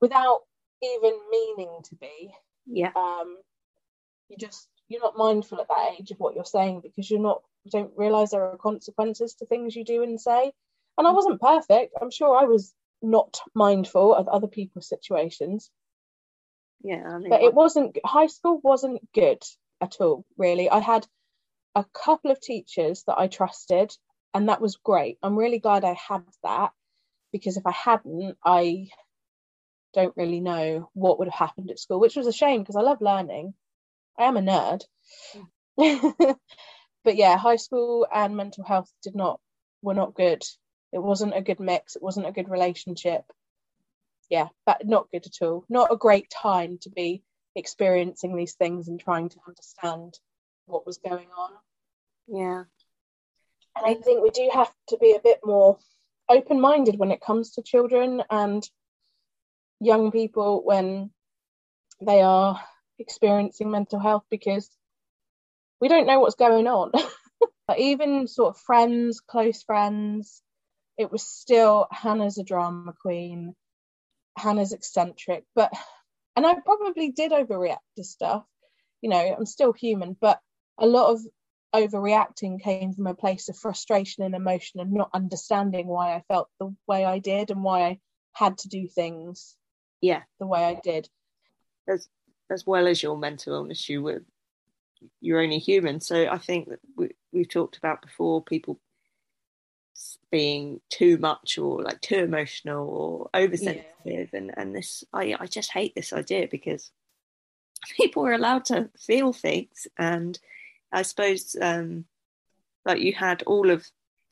[0.01, 0.41] without
[0.81, 2.31] even meaning to be.
[2.65, 3.37] yeah, Um,
[4.29, 7.41] you just you're not mindful at that age of what you're saying because you're not
[7.63, 10.51] you don't realize there are consequences to things you do and say.
[10.97, 11.93] And I wasn't perfect.
[12.01, 15.69] I'm sure I was not mindful of other people's situations,
[16.83, 17.03] yeah.
[17.07, 19.43] I mean, but it wasn't high school wasn't good
[19.81, 20.25] at all.
[20.37, 21.07] Really, I had
[21.77, 23.95] a couple of teachers that I trusted,
[24.33, 25.19] and that was great.
[25.21, 26.71] I'm really glad I had that
[27.31, 28.87] because if I hadn't, I
[29.93, 32.81] don't really know what would have happened at school, which was a shame because I
[32.81, 33.53] love learning.
[34.17, 34.81] I am a nerd.
[37.03, 39.39] but yeah, high school and mental health did not
[39.83, 40.43] were not good.
[40.91, 41.95] It wasn't a good mix.
[41.95, 43.21] It wasn't a good relationship.
[44.31, 45.63] Yeah, but not good at all.
[45.69, 47.21] Not a great time to be
[47.55, 50.17] experiencing these things and trying to understand
[50.65, 51.51] what was going on.
[52.27, 52.63] Yeah,
[53.75, 55.77] And I think we do have to be a bit more
[56.29, 58.67] open minded when it comes to children and
[59.79, 61.11] young people when
[62.01, 62.61] they are
[62.99, 64.69] experiencing mental health because
[65.79, 66.91] we don't know what's going on.
[67.67, 70.41] But Even sort of friends, close friends,
[70.97, 73.55] it was still Hannah's a drama queen,
[74.37, 75.71] Hannah's eccentric, but
[76.37, 78.45] and I probably did overreact to stuff.
[79.01, 80.39] You know, I'm still human, but
[80.77, 81.21] a lot of
[81.75, 86.49] overreacting came from a place of frustration and emotion and not understanding why I felt
[86.59, 87.99] the way I did and why I
[88.33, 89.55] had to do things
[90.01, 90.23] yeah.
[90.39, 91.09] the way I did.
[91.87, 92.07] As
[92.49, 94.23] as well as your mental illness, you were
[95.21, 95.99] you're only human.
[95.99, 98.79] So I think that we we've talked about before people
[100.31, 105.71] being too much or like too emotional or oversensitive and and this I I just
[105.71, 106.91] hate this idea because
[107.97, 110.37] people are allowed to feel things and
[110.91, 112.05] I suppose um
[112.85, 113.85] like you had all of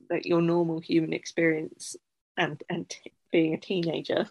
[0.10, 1.96] like your normal human experience
[2.38, 4.26] and and t- being a teenager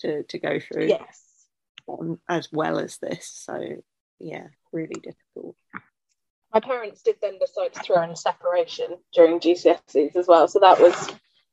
[0.00, 1.32] to to go through yes
[1.88, 3.26] um, as well as this.
[3.26, 3.82] So
[4.18, 5.56] yeah, really difficult.
[6.52, 10.60] My parents did then decide to throw in a separation during GCSEs as well, so
[10.60, 11.10] that was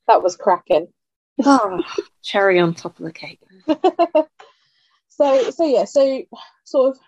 [0.08, 0.88] that was cracking.
[1.44, 1.82] Oh,
[2.22, 3.40] cherry on top of the cake.
[5.10, 6.24] so so yeah, so
[6.66, 7.00] sort of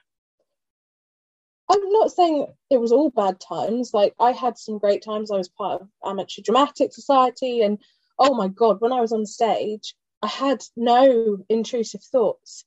[1.72, 3.94] I'm not saying it was all bad times.
[3.94, 5.32] Like I had some great times.
[5.32, 7.78] I was part of amateur dramatic society, and
[8.20, 12.66] oh my god, when I was on stage, I had no intrusive thoughts.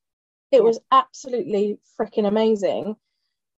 [0.51, 2.97] It was absolutely freaking amazing.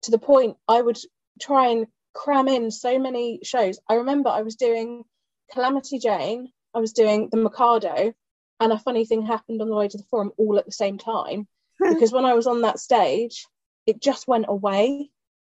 [0.03, 0.99] To the point I would
[1.39, 3.79] try and cram in so many shows.
[3.87, 5.03] I remember I was doing
[5.51, 8.13] Calamity Jane, I was doing the Mikado,
[8.59, 10.97] and a funny thing happened on the way to the forum all at the same
[10.97, 11.47] time.
[11.79, 13.45] because when I was on that stage,
[13.85, 15.11] it just went away.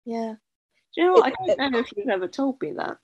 [0.08, 0.36] Yeah.
[0.96, 1.34] Do you know what?
[1.34, 2.98] I don't know if you've ever told me that.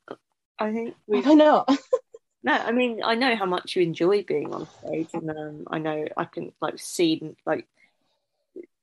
[0.57, 1.27] I think we've...
[1.27, 1.65] I know.
[2.43, 5.79] no, I mean I know how much you enjoy being on stage, and um, I
[5.79, 7.67] know I can like see like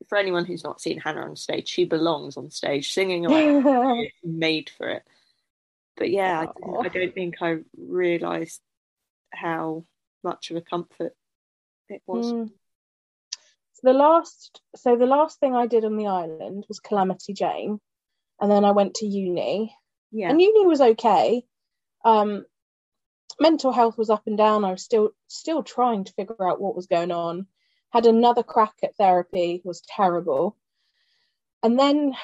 [0.08, 4.70] for anyone who's not seen Hannah on stage, she belongs on stage singing away, made
[4.76, 5.02] for it.
[5.96, 8.60] But yeah, I, I don't think I realised
[9.32, 9.84] how
[10.22, 11.14] much of a comfort
[11.88, 12.32] it was.
[12.32, 12.50] Mm.
[13.74, 17.80] So the last, so the last thing I did on the island was Calamity Jane,
[18.40, 19.74] and then I went to uni.
[20.10, 20.30] Yeah.
[20.30, 21.44] And uni was okay.
[22.04, 22.44] Um,
[23.38, 24.64] mental health was up and down.
[24.64, 27.46] I was still still trying to figure out what was going on.
[27.90, 29.60] Had another crack at therapy.
[29.64, 30.56] Was terrible.
[31.62, 32.14] And then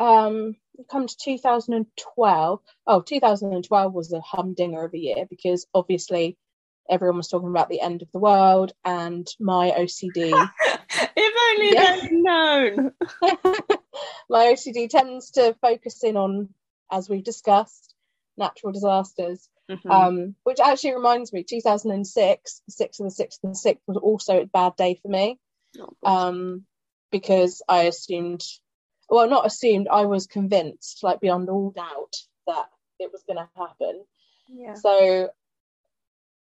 [0.00, 0.56] um,
[0.90, 2.60] come to 2012.
[2.86, 6.36] Oh, 2012 was a humdinger of a year because obviously
[6.90, 10.48] everyone was talking about the end of the world and my OCD.
[11.16, 12.00] if only yeah.
[12.00, 12.92] they'd known.
[14.28, 16.48] my OCD tends to focus in on,
[16.90, 17.94] as we've discussed,
[18.36, 19.48] natural disasters.
[19.70, 19.90] Mm-hmm.
[19.90, 23.96] Um, which actually reminds me, 2006, the 6th of the 6th and the 6th was
[23.96, 25.38] also a bad day for me.
[25.80, 26.66] Oh, um,
[27.10, 28.44] because I assumed,
[29.08, 32.14] well, not assumed, I was convinced, like beyond all doubt,
[32.46, 32.66] that
[32.98, 34.04] it was going to happen.
[34.48, 34.74] Yeah.
[34.74, 35.30] So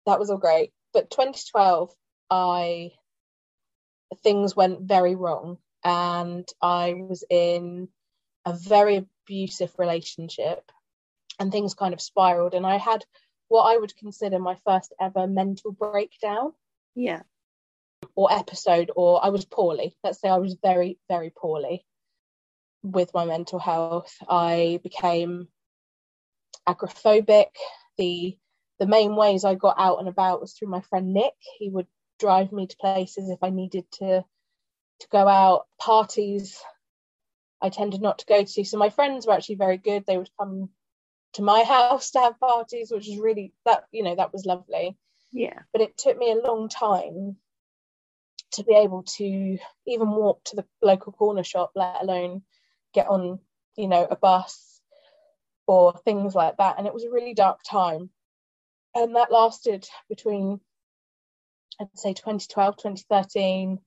[0.06, 0.72] that was all great.
[0.94, 1.94] But 2012,
[2.30, 2.92] I
[4.24, 7.90] things went very wrong, and I was in
[8.46, 10.72] a very abusive relationship,
[11.40, 12.54] and things kind of spiraled.
[12.54, 13.06] And I had
[13.48, 16.54] what I would consider my first ever mental breakdown.
[16.96, 17.22] Yeah.
[18.16, 19.96] Or episode, or I was poorly.
[20.04, 21.86] Let's say I was very, very poorly
[22.84, 24.16] with my mental health.
[24.28, 25.48] I became
[26.68, 27.48] agoraphobic.
[27.98, 28.38] The
[28.80, 31.34] the main ways I got out and about was through my friend Nick.
[31.58, 31.88] He would
[32.20, 34.24] drive me to places if I needed to
[35.02, 35.68] to go out.
[35.80, 36.62] Parties
[37.62, 38.66] I tended not to go to.
[38.66, 40.06] So my friends were actually very good.
[40.06, 40.70] They would come
[41.34, 44.98] to my house to have parties, which was really that you know that was lovely.
[45.32, 45.60] Yeah.
[45.74, 47.38] But it took me a long time
[48.54, 49.58] to be able to
[49.88, 52.44] even walk to the local corner shop, let alone
[52.94, 53.40] get on,
[53.78, 54.82] you know, a bus
[55.68, 56.78] or things like that.
[56.80, 58.10] And it was a really dark time
[58.96, 60.60] and that lasted between
[61.80, 63.80] I'd say 2012, 2013,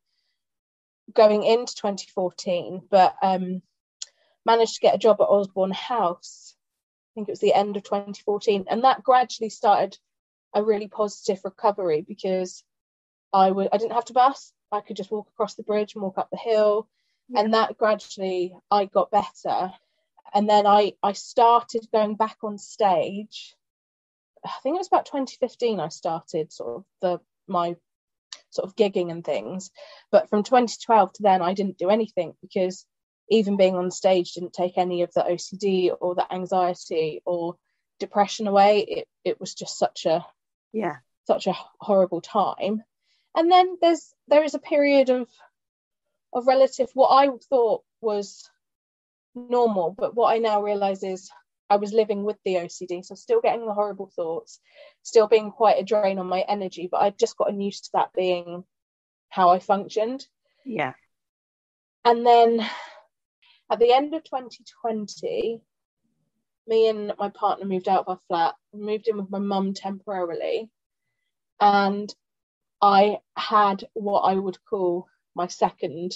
[1.15, 3.63] going into 2014, but um,
[4.45, 6.55] managed to get a job at Osborne House.
[6.55, 9.99] I think it was the end of 2014, and that gradually started
[10.55, 12.65] a really positive recovery because
[13.33, 14.53] I would I didn't have to bus.
[14.71, 16.89] I could just walk across the bridge and walk up the hill,
[17.29, 17.41] yeah.
[17.41, 19.73] and that gradually I got better.
[20.35, 23.55] And then I I started going back on stage
[24.45, 27.77] I think it was about 2015 I started sort of the my
[28.53, 29.71] sort of gigging and things.
[30.11, 32.87] But from 2012 to then I didn't do anything because
[33.29, 37.57] even being on stage didn't take any of the OCD or the anxiety or
[37.99, 38.81] depression away.
[38.81, 40.25] It it was just such a
[40.73, 42.83] yeah such a horrible time.
[43.35, 45.29] And then there's there is a period of
[46.33, 48.49] of relative what I thought was
[49.35, 51.31] normal, but what I now realise is
[51.71, 54.61] I was living with the OCD, so still getting the horrible thoughts,
[55.03, 58.13] still being quite a drain on my energy, but I'd just gotten used to that
[58.15, 58.65] being
[59.31, 60.27] how I functioned.
[60.65, 60.93] Yeah.
[62.05, 62.61] And then
[63.71, 65.61] at the end of 2020,
[66.67, 70.71] me and my partner moved out of our flat, moved in with my mum temporarily,
[71.61, 72.15] and
[72.81, 76.13] I had what I would call my second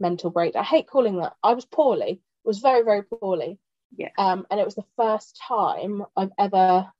[0.00, 0.56] mental break.
[0.56, 1.34] I hate calling that.
[1.42, 3.58] I was poorly, was very, very poorly.
[3.94, 4.08] Yeah.
[4.16, 6.90] Um, and it was the first time I've ever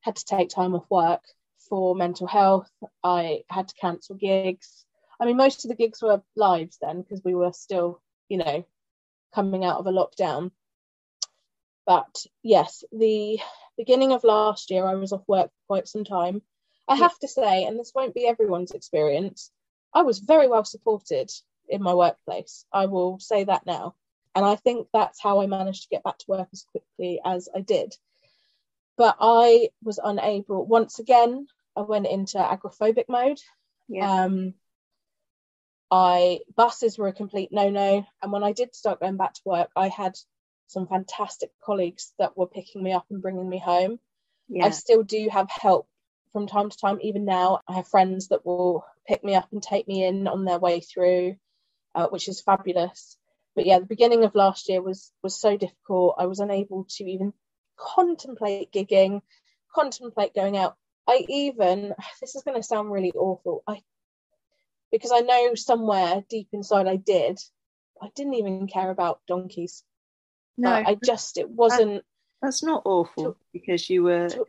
[0.00, 1.22] had to take time off work
[1.68, 2.68] for mental health.
[3.02, 4.84] I had to cancel gigs.
[5.20, 8.66] I mean, most of the gigs were lives then because we were still, you know,
[9.32, 10.50] coming out of a lockdown.
[11.86, 13.38] But yes, the
[13.76, 16.42] beginning of last year, I was off work for quite some time.
[16.88, 19.52] I have to say, and this won't be everyone's experience,
[19.94, 21.30] I was very well supported
[21.68, 22.64] in my workplace.
[22.72, 23.94] I will say that now.
[24.34, 27.48] And I think that's how I managed to get back to work as quickly as
[27.54, 27.94] I did.
[28.96, 33.40] But I was unable, once again, I went into agoraphobic mode.
[33.88, 34.24] Yeah.
[34.24, 34.54] Um,
[35.90, 39.68] I buses were a complete no-no, and when I did start going back to work,
[39.76, 40.14] I had
[40.66, 43.98] some fantastic colleagues that were picking me up and bringing me home.
[44.48, 44.64] yeah.
[44.66, 45.86] I still do have help
[46.32, 46.98] from time to time.
[47.02, 50.46] Even now, I have friends that will pick me up and take me in on
[50.46, 51.36] their way through,
[51.94, 53.18] uh, which is fabulous.
[53.54, 56.16] But yeah, the beginning of last year was was so difficult.
[56.18, 57.32] I was unable to even
[57.76, 59.20] contemplate gigging,
[59.74, 60.76] contemplate going out.
[61.06, 63.62] I even this is going to sound really awful.
[63.66, 63.82] I
[64.90, 67.38] because I know somewhere deep inside I did.
[68.00, 69.84] I didn't even care about donkeys.
[70.58, 72.04] no, I just it wasn't.
[72.40, 74.46] that's not awful to- because you were to-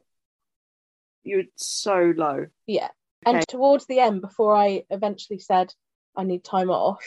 [1.23, 2.47] you were so low.
[2.67, 2.89] Yeah.
[3.25, 3.37] Okay.
[3.37, 5.73] And towards the end, before I eventually said
[6.15, 7.01] I need time off,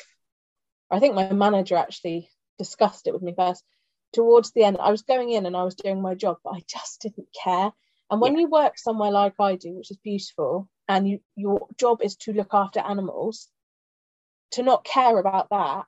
[0.91, 3.65] I think my manager actually discussed it with me first.
[4.13, 6.63] Towards the end, I was going in and I was doing my job, but I
[6.67, 7.73] just didn't care.
[8.11, 12.03] And when you work somewhere like I do, which is beautiful, and you, your job
[12.03, 13.49] is to look after animals,
[14.53, 15.87] to not care about that,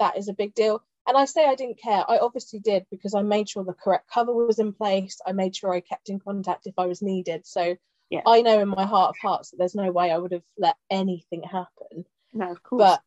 [0.00, 0.82] that is a big deal.
[1.06, 2.04] And I say I didn't care.
[2.08, 5.20] I obviously did because I made sure the correct cover was in place.
[5.24, 7.46] I made sure I kept in contact if I was needed.
[7.46, 7.76] So
[8.10, 8.22] Yeah.
[8.26, 10.76] I know in my heart of hearts that there's no way I would have let
[10.90, 12.04] anything happen.
[12.32, 12.80] No, of course.
[12.80, 13.02] But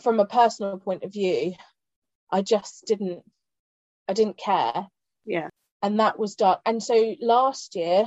[0.00, 1.54] from a personal point of view,
[2.30, 3.22] I just didn't
[4.08, 4.86] I didn't care.
[5.24, 5.48] yeah.
[5.82, 6.60] And that was dark.
[6.64, 8.04] And so last year,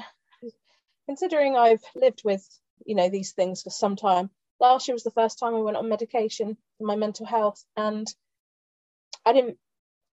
[1.08, 2.45] considering I've lived with,
[2.86, 5.78] you know, these things for some time, last year was the first time I went
[5.78, 8.08] on medication for my mental health and
[9.25, 9.58] I didn't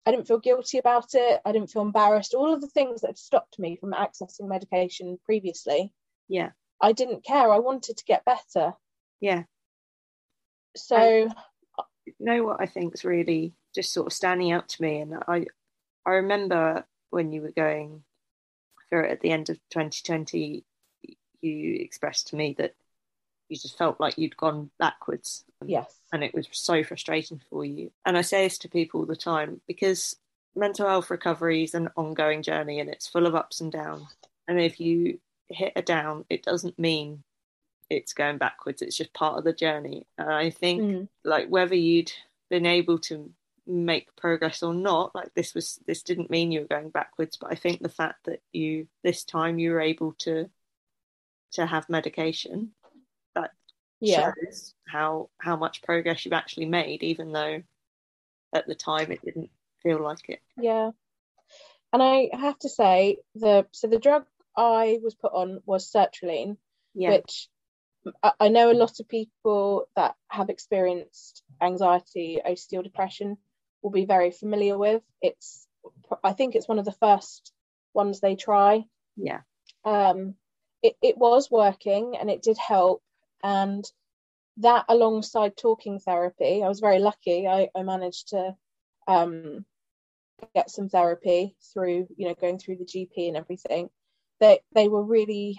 [0.06, 1.42] I didn't feel guilty about it.
[1.46, 2.34] I didn't feel embarrassed.
[2.34, 5.94] All of the things that had stopped me from accessing medication previously,
[6.28, 6.52] Yeah.
[6.82, 7.50] I didn't care.
[7.52, 8.74] I wanted to get better.
[9.22, 9.44] Yeah.
[10.76, 11.30] So
[12.24, 15.48] know what I think is really just sort of standing out to me, and I
[16.06, 18.04] I remember when you were going
[18.90, 20.64] through it at the end of 2020,
[21.42, 22.74] you expressed to me that
[23.50, 25.94] you just felt like you'd gone backwards, yes.
[26.12, 27.92] and it was so frustrating for you.
[28.06, 30.16] And I say this to people all the time because
[30.56, 34.16] mental health recovery is an ongoing journey, and it's full of ups and downs.
[34.48, 37.24] And if you hit a down, it doesn't mean
[37.94, 38.82] it's going backwards.
[38.82, 40.08] It's just part of the journey.
[40.18, 41.08] And I think Mm.
[41.24, 42.12] like whether you'd
[42.50, 43.34] been able to
[43.66, 47.50] make progress or not like this was this didn't mean you were going backwards but
[47.50, 50.50] i think the fact that you this time you were able to
[51.54, 52.74] to have medication
[53.36, 53.52] that
[54.02, 54.34] Yeah.
[54.44, 57.64] shows how how much progress you've actually made even though
[58.52, 59.50] at the time it didn't
[59.82, 60.92] feel like it Yeah.
[61.94, 64.26] And I have to say the so the drug
[64.58, 66.58] I was put on was sertraline,
[66.94, 67.48] yeah which
[68.40, 73.38] I, know a lot of people that have experienced anxiety, OCD, or depression
[73.82, 75.02] will be very familiar with.
[75.22, 75.68] It's
[76.24, 77.54] I think it's one of the first
[77.94, 78.84] ones they try.
[79.16, 79.42] yeah
[79.86, 80.36] Um,
[80.82, 83.02] it, it was working and it did help.
[83.42, 83.86] And
[84.58, 87.48] that alongside talking therapy, I was very lucky.
[87.48, 88.56] I, I managed to
[89.08, 89.66] um,
[90.54, 93.90] get some therapy through, you know, going through the GP and everything.
[94.40, 95.58] They they were really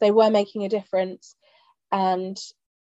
[0.00, 1.36] they were making a difference.
[1.90, 2.36] And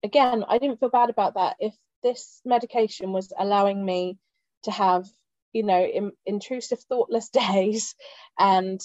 [0.02, 1.56] again, I didn't feel bad about that.
[1.58, 4.18] If this medication was allowing me
[4.64, 5.06] to have,
[5.52, 7.94] you know, in, intrusive, thoughtless days
[8.38, 8.80] and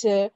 [0.00, 0.30] to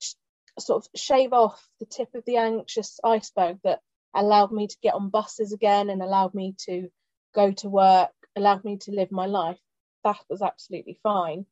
[0.00, 0.14] sh-
[0.58, 3.80] sort of shave off the tip of the anxious iceberg that
[4.14, 6.88] allowed me to get on buses again and allowed me to
[7.34, 9.58] go to work, allowed me to live my life,
[10.04, 11.46] that was absolutely fine.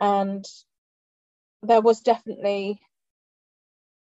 [0.00, 0.44] And
[1.62, 2.80] there was definitely,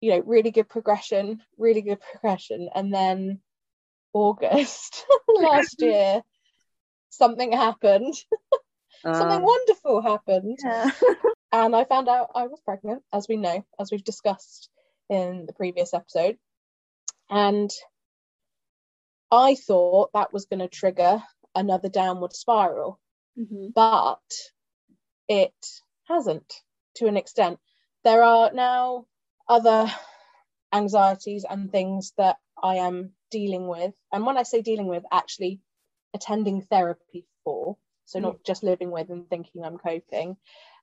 [0.02, 2.70] you know, really good progression, really good progression.
[2.74, 3.42] And then
[4.14, 6.24] August last year,
[7.10, 8.14] something happened,
[9.04, 10.91] something Um, wonderful happened yeah
[11.52, 14.70] and I found out I was pregnant, as we know, as we've discussed
[15.10, 16.38] in the previous episode.
[17.30, 17.72] And
[19.32, 21.24] I thought that was going to trigger
[21.56, 23.00] another downward spiral,
[23.38, 23.74] Mhm.
[23.74, 24.22] but
[25.28, 26.54] it hasn't
[26.95, 27.60] to an extent.
[28.04, 29.06] There are now
[29.50, 29.91] other
[30.72, 33.93] anxieties and things that I am dealing with.
[34.14, 35.60] And when I say dealing with, actually
[36.14, 40.38] attending therapy for, so not just living with and thinking I'm coping.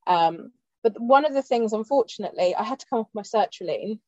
[0.07, 0.53] Um,
[0.83, 3.99] but one of the things, unfortunately, I had to come off my sertraline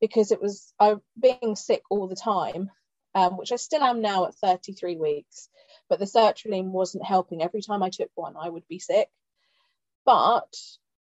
[0.00, 2.70] because it was I being sick all the time,
[3.14, 5.48] um, which I still am now at 33 weeks.
[5.88, 7.42] But the sertraline wasn't helping.
[7.42, 9.10] Every time I took one, I would be sick.
[10.06, 10.54] But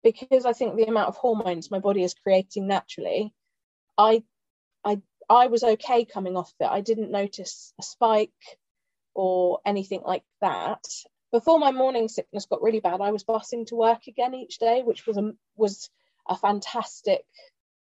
[0.04, 3.34] because I think the amount of hormones my body is creating naturally,
[3.98, 4.24] I
[4.84, 6.66] I I was okay coming off it.
[6.66, 8.32] I didn't notice a spike
[9.14, 10.86] or anything like that.
[11.32, 14.82] Before my morning sickness got really bad, I was busing to work again each day,
[14.84, 15.90] which was a was
[16.28, 17.26] a fantastic,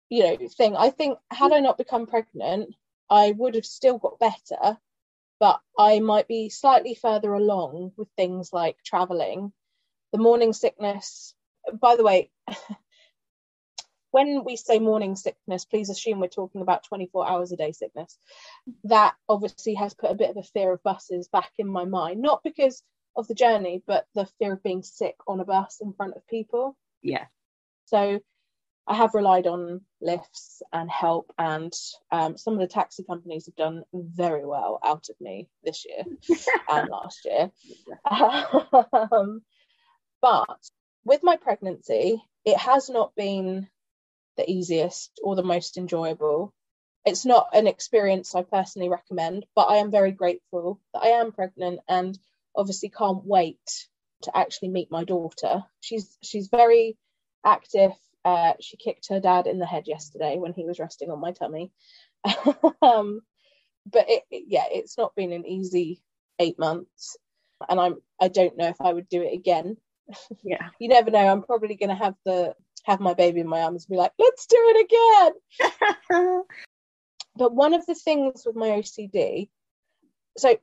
[0.10, 0.76] you know, thing.
[0.78, 2.76] I think had I not become pregnant,
[3.10, 4.78] I would have still got better,
[5.40, 9.52] but I might be slightly further along with things like traveling.
[10.12, 11.36] The morning sickness,
[11.80, 12.30] by the way,
[14.12, 18.18] when we say morning sickness, please assume we're talking about 24 hours a day sickness.
[18.84, 22.22] That obviously has put a bit of a fear of buses back in my mind,
[22.22, 22.84] not because
[23.16, 26.28] of the journey, but the fear of being sick on a bus in front of
[26.28, 26.78] people.
[27.02, 27.26] Yeah.
[27.86, 28.20] So
[28.86, 31.74] I have relied on lifts and help, and
[32.12, 36.04] um, some of the taxi companies have done very well out of me this year
[36.70, 37.52] and last year.
[39.12, 39.42] um,
[40.22, 40.60] but
[41.06, 43.68] with my pregnancy, it has not been
[44.38, 46.54] the easiest or the most enjoyable.
[47.06, 51.32] It's not an experience I personally recommend, but I am very grateful that I am
[51.32, 52.18] pregnant and
[52.56, 53.88] obviously can't wait
[54.24, 55.64] to actually meet my daughter.
[55.82, 56.98] She's she's very
[57.46, 57.92] active.
[58.24, 61.34] Uh, she kicked her dad in the head yesterday when he was resting on my
[61.34, 61.72] tummy.
[62.82, 63.20] um,
[63.86, 66.02] but it, it, yeah, it's not been an easy
[66.40, 67.18] eight months,
[67.68, 69.76] and I'm I don't know if I would do it again.
[70.44, 71.28] Yeah, you never know.
[71.28, 74.12] I'm probably going to have the have my baby in my arms and be like,
[74.20, 75.32] let's do it
[76.12, 76.44] again.
[77.36, 79.50] but one of the things with my OCD,
[80.38, 80.58] so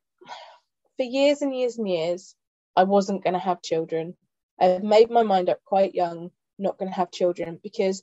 [0.96, 2.34] for years and years and years,
[2.76, 4.16] I wasn't going to have children.
[4.60, 8.02] I made my mind up quite young, not going to have children because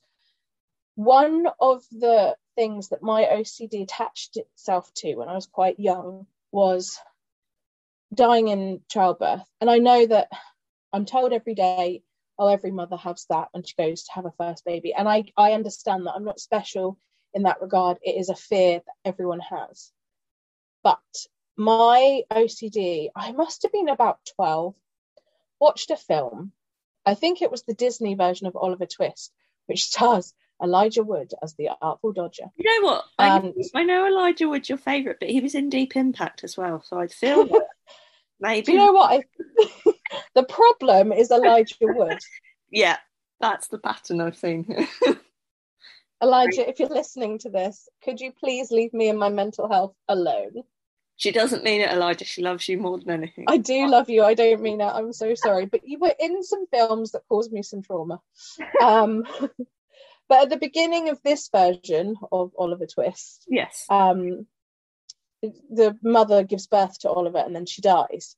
[0.95, 6.25] one of the things that my OCD attached itself to when I was quite young
[6.51, 6.97] was
[8.13, 9.43] dying in childbirth.
[9.61, 10.29] And I know that
[10.93, 12.03] I'm told every day
[12.39, 14.93] oh, every mother has that when she goes to have a first baby.
[14.93, 16.97] And I, I understand that I'm not special
[17.33, 17.97] in that regard.
[18.01, 19.91] It is a fear that everyone has.
[20.83, 20.99] But
[21.57, 24.75] my OCD, I must have been about 12,
[25.59, 26.51] watched a film.
[27.05, 29.33] I think it was the Disney version of Oliver Twist,
[29.65, 32.45] which stars Elijah Wood as the Artful Dodger.
[32.55, 33.05] You know what?
[33.17, 36.81] I, I know Elijah Wood's your favourite, but he was in Deep Impact as well.
[36.83, 37.47] So I feel
[38.39, 38.65] maybe.
[38.65, 39.11] Do you know what?
[39.11, 39.93] I,
[40.35, 42.19] the problem is Elijah Wood.
[42.71, 42.97] yeah,
[43.39, 44.87] that's the pattern I've seen.
[46.23, 49.93] Elijah, if you're listening to this, could you please leave me and my mental health
[50.07, 50.63] alone?
[51.15, 52.25] She doesn't mean it, Elijah.
[52.25, 53.45] She loves you more than anything.
[53.47, 54.23] I do love you.
[54.23, 54.85] I don't mean it.
[54.85, 55.65] I'm so sorry.
[55.65, 58.21] But you were in some films that caused me some trauma.
[58.81, 59.23] Um,
[60.29, 64.45] but at the beginning of this version of Oliver Twist, yes, um,
[65.41, 68.35] the mother gives birth to Oliver and then she dies.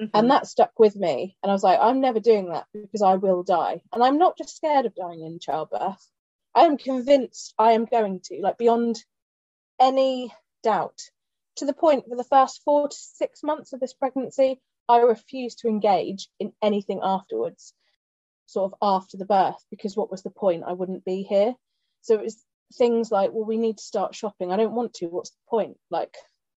[0.00, 0.16] Mm-hmm.
[0.16, 1.36] And that stuck with me.
[1.42, 3.80] And I was like, I'm never doing that because I will die.
[3.92, 6.06] And I'm not just scared of dying in childbirth.
[6.54, 9.02] I am convinced I am going to, like beyond
[9.80, 10.32] any
[10.62, 11.00] doubt.
[11.56, 15.58] To the point for the first four to six months of this pregnancy, I refused
[15.60, 17.74] to engage in anything afterwards,
[18.46, 20.62] sort of after the birth, because what was the point?
[20.66, 21.54] I wouldn't be here.
[22.02, 22.44] So it was
[22.74, 24.52] things like, well, we need to start shopping.
[24.52, 25.06] I don't want to.
[25.06, 25.76] What's the point?
[25.90, 26.14] Like,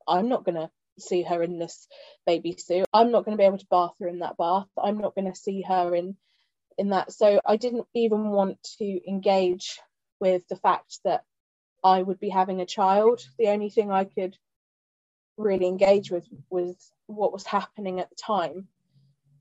[0.08, 0.70] I'm not going to
[1.00, 1.88] see her in this
[2.26, 2.86] baby suit.
[2.94, 4.68] I'm not going to be able to bath her in that bath.
[4.78, 6.16] I'm not going to see her in
[6.78, 7.12] in that.
[7.12, 9.80] So I didn't even want to engage
[10.20, 11.24] with the fact that
[11.84, 13.22] I would be having a child.
[13.38, 14.38] The only thing I could
[15.38, 16.76] really engage with was
[17.08, 18.68] what was happening at the time,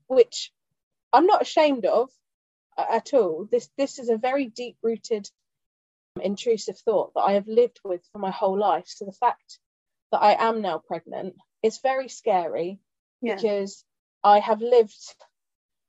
[0.07, 0.51] which
[1.13, 2.09] I'm not ashamed of
[2.77, 3.47] at all.
[3.51, 5.29] This this is a very deep rooted
[6.21, 8.87] intrusive thought that I have lived with for my whole life.
[8.87, 9.59] So the fact
[10.11, 12.79] that I am now pregnant is very scary
[13.21, 13.35] yeah.
[13.35, 13.83] because
[14.23, 15.15] I have lived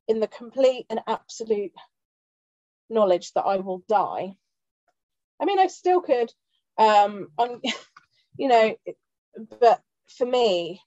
[0.08, 1.72] in the complete and absolute
[2.90, 4.36] knowledge that I will die.
[5.40, 6.32] I mean, I still could,
[6.78, 7.60] um, I'm,
[8.36, 8.76] you know,
[9.60, 10.80] but for me,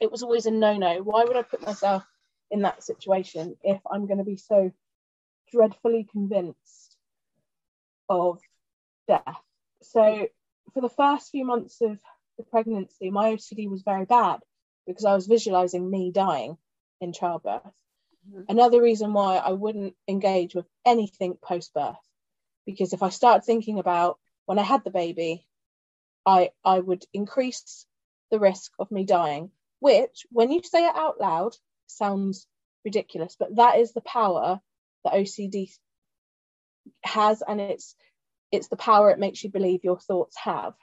[0.00, 1.02] it was always a no-no.
[1.02, 2.04] Why would I put myself
[2.50, 4.70] in that situation if I'm going to be so
[5.52, 6.96] dreadfully convinced
[8.08, 8.40] of
[9.08, 9.40] death?
[9.82, 10.28] So,
[10.72, 11.98] for the first few months of
[12.36, 14.40] the pregnancy, my OCD was very bad
[14.86, 16.56] because I was visualizing me dying
[17.00, 17.62] in childbirth.
[18.28, 18.42] Mm-hmm.
[18.48, 21.96] Another reason why I wouldn't engage with anything post birth,
[22.66, 25.46] because if I start thinking about when I had the baby,
[26.26, 27.86] I I would increase
[28.30, 31.56] the risk of me dying, which when you say it out loud
[31.86, 32.46] sounds
[32.84, 34.60] ridiculous, but that is the power
[35.04, 35.70] that OCD
[37.02, 37.94] has, and it's
[38.50, 40.74] it's the power it makes you believe your thoughts have.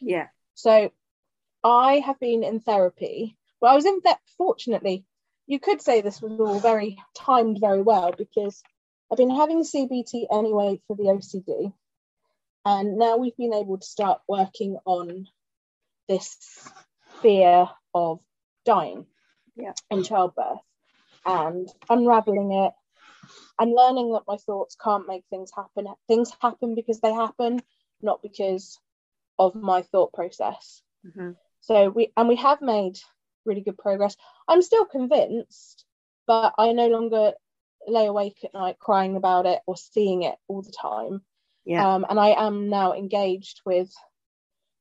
[0.00, 0.28] Yeah.
[0.56, 0.90] So
[1.62, 3.36] I have been in therapy.
[3.60, 5.04] Well, I was in that, fortunately,
[5.46, 8.62] you could say this was all very timed very well because
[9.10, 11.72] I've been having CBT anyway for the OCD.
[12.64, 15.28] And now we've been able to start working on
[16.08, 16.36] this
[17.20, 18.20] fear of
[18.64, 19.06] dying
[19.56, 19.74] Yeah.
[19.90, 20.60] in childbirth
[21.24, 22.72] and unraveling it
[23.58, 25.86] and learning that my thoughts can't make things happen.
[26.08, 27.60] Things happen because they happen,
[28.00, 28.80] not because
[29.38, 30.82] of my thought process.
[31.14, 32.98] hmm So we and we have made
[33.44, 34.16] really good progress.
[34.48, 35.84] I'm still convinced,
[36.26, 37.32] but I no longer
[37.86, 41.22] lay awake at night crying about it or seeing it all the time.
[41.64, 41.94] Yeah.
[41.94, 43.92] Um, and I am now engaged with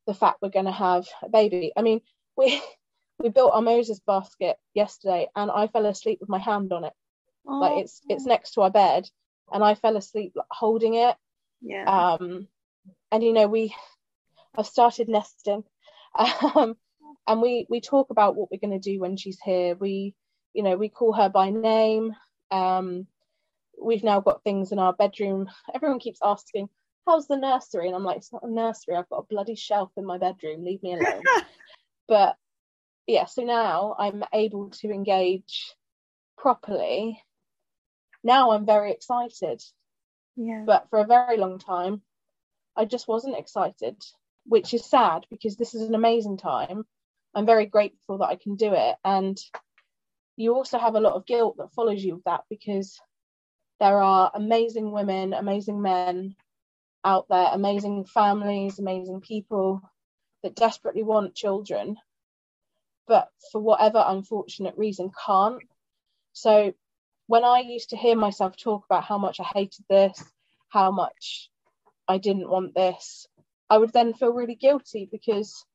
[0.08, 1.72] the fact we're going to have a baby.
[1.76, 2.02] I mean,
[2.38, 2.62] we
[3.20, 6.94] we built our Moses basket yesterday, and I fell asleep with my hand on it.
[7.46, 9.10] Like it's it's next to our bed,
[9.52, 11.16] and I fell asleep holding it.
[11.62, 11.86] yeah.
[11.86, 12.48] Um,
[13.12, 13.74] and you know we,
[14.58, 15.64] I've started nesting,
[16.56, 16.76] um,
[17.28, 19.76] and we we talk about what we're going to do when she's here.
[19.76, 20.16] We,
[20.54, 22.14] you know, we call her by name.
[22.52, 23.08] Um,
[23.82, 25.50] we've now got things in our bedroom.
[25.74, 26.70] Everyone keeps asking,
[27.06, 28.96] "How's the nursery?" And I'm like, "It's not a nursery.
[28.96, 30.64] I've got a bloody shelf in my bedroom.
[30.64, 31.24] Leave me alone."
[32.08, 32.36] but
[33.08, 35.74] yeah, so now I'm able to engage
[36.38, 37.22] properly.
[38.24, 39.62] Now I'm very excited
[40.36, 40.64] yeah.
[40.66, 42.02] but for a very long time
[42.78, 44.04] I just wasn't excited,
[44.46, 46.86] which is sad because this is an amazing time.
[47.34, 48.96] I'm very grateful that I can do it.
[49.04, 49.38] And
[50.38, 53.00] you also have a lot of guilt that follows you with that because
[53.80, 56.36] there are amazing women, amazing men
[57.04, 59.82] out there, amazing families, amazing people
[60.44, 61.98] that desperately want children,
[63.08, 65.62] but for whatever unfortunate reason can't.
[66.34, 66.74] So
[67.28, 70.24] when I used to hear myself talk about how much I hated this,
[70.70, 71.50] how much
[72.08, 73.28] I didn't want this,
[73.70, 75.66] I would then feel really guilty because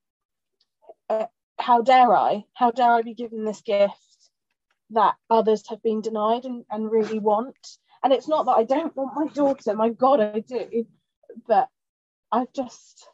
[1.09, 1.26] uh,
[1.59, 2.45] how dare I?
[2.55, 3.95] How dare I be given this gift
[4.91, 7.57] that others have been denied and, and really want?
[8.03, 10.86] And it's not that I don't want my daughter, my God, I do,
[11.47, 11.68] but
[12.32, 13.09] I've just,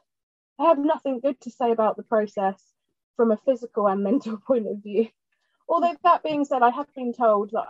[0.58, 2.62] I have nothing good to say about the process
[3.16, 5.08] from a physical and mental point of view.
[5.68, 7.68] Although, that being said, I have been told that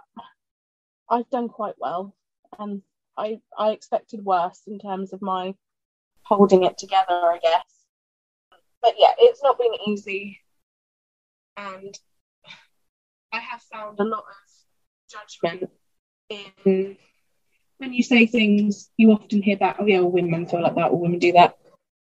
[1.08, 2.14] I've done quite well
[2.58, 2.82] and
[3.16, 5.54] I, I expected worse in terms of my
[6.26, 7.64] holding it together, I guess.
[8.82, 10.40] But yeah, it's not been easy.
[11.56, 11.98] And
[13.32, 15.70] I have found a lot of judgment
[16.28, 16.96] in
[17.78, 20.90] when you say things, you often hear that, oh yeah, all women feel like that,
[20.90, 21.58] all women do that.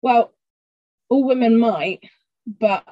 [0.01, 0.34] Well,
[1.09, 1.99] all women might,
[2.47, 2.84] but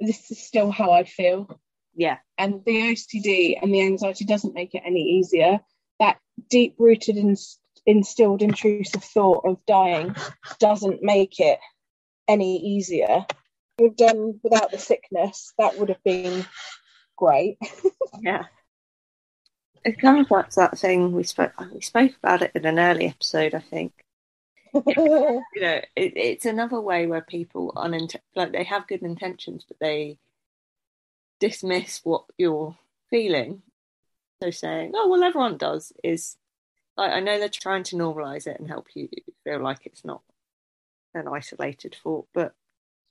[0.00, 1.60] this is still how I feel.
[1.94, 2.18] yeah.
[2.36, 5.60] And the OCD and the anxiety doesn't make it any easier.
[6.00, 7.38] That deep rooted and
[7.86, 10.14] instilled intrusive thought of dying
[10.58, 11.58] doesn't make it
[12.28, 13.26] any easier.
[13.78, 16.44] We've done without the sickness, that would have been
[17.16, 17.58] great.
[18.20, 18.44] Yeah.
[19.84, 23.06] It kind of like that thing we spoke we spoke about it in an early
[23.06, 23.92] episode, I think.
[24.74, 29.78] You know, it, it's another way where people unint- like they have good intentions, but
[29.80, 30.18] they
[31.40, 32.76] dismiss what you're
[33.10, 33.62] feeling.
[34.42, 36.36] So saying, "Oh well, everyone does," is
[36.96, 39.08] like I know they're trying to normalize it and help you
[39.44, 40.22] feel like it's not
[41.14, 42.54] an isolated thought, but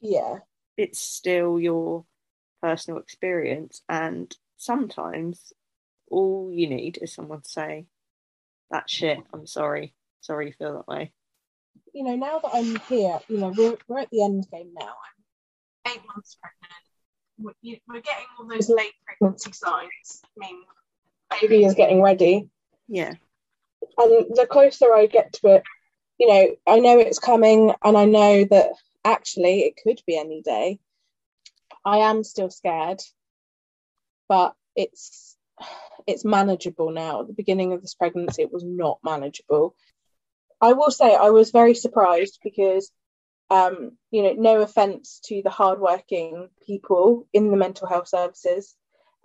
[0.01, 0.39] yeah.
[0.77, 2.05] it's still your
[2.61, 5.53] personal experience and sometimes
[6.09, 7.87] all you need is someone to say
[8.69, 11.11] that shit i'm sorry sorry you feel that way
[11.93, 14.93] You know, now that I'm here, you know, we're, we're at the end game now.
[15.85, 17.55] I'm eight months pregnant.
[17.63, 20.21] We're, we're getting all those late pregnancy signs.
[20.23, 20.61] I mean,
[21.41, 22.47] baby is getting ready.
[22.87, 23.13] yeah
[23.97, 25.63] and the closer I get to it,
[26.17, 28.71] you know, I know it's coming and I know that
[29.03, 30.79] actually it could be any day.
[31.83, 33.01] I am still scared,
[34.29, 35.35] but it's
[36.07, 37.21] it's manageable now.
[37.21, 39.75] At the beginning of this pregnancy, it was not manageable.
[40.59, 42.91] I will say I was very surprised because
[43.51, 48.73] um, you know, no offense to the hardworking people in the mental health services.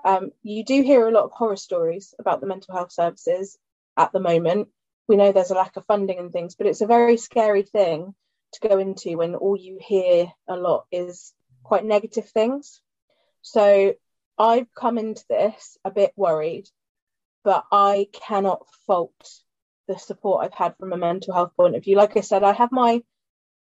[0.05, 3.57] Um, you do hear a lot of horror stories about the mental health services
[3.97, 4.69] at the moment.
[5.09, 8.15] We know there's a lack of funding and things, but it's a very scary thing
[8.53, 11.33] to go into when all you hear a lot is
[11.63, 12.81] quite negative things.
[13.43, 13.95] So
[14.39, 16.69] I've come into this a bit worried,
[17.45, 19.41] but I cannot fault
[19.89, 21.97] the support I've had from a mental health point of view.
[21.97, 23.03] Like I said, I have my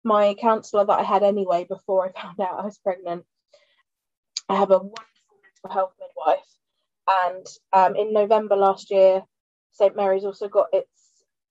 [0.06, 3.24] my counsellor that I had anyway before I found out I was pregnant.
[4.48, 6.46] I have a wonderful mental health midwife,
[7.08, 9.22] and um, in November last year,
[9.74, 10.88] St Mary's also got its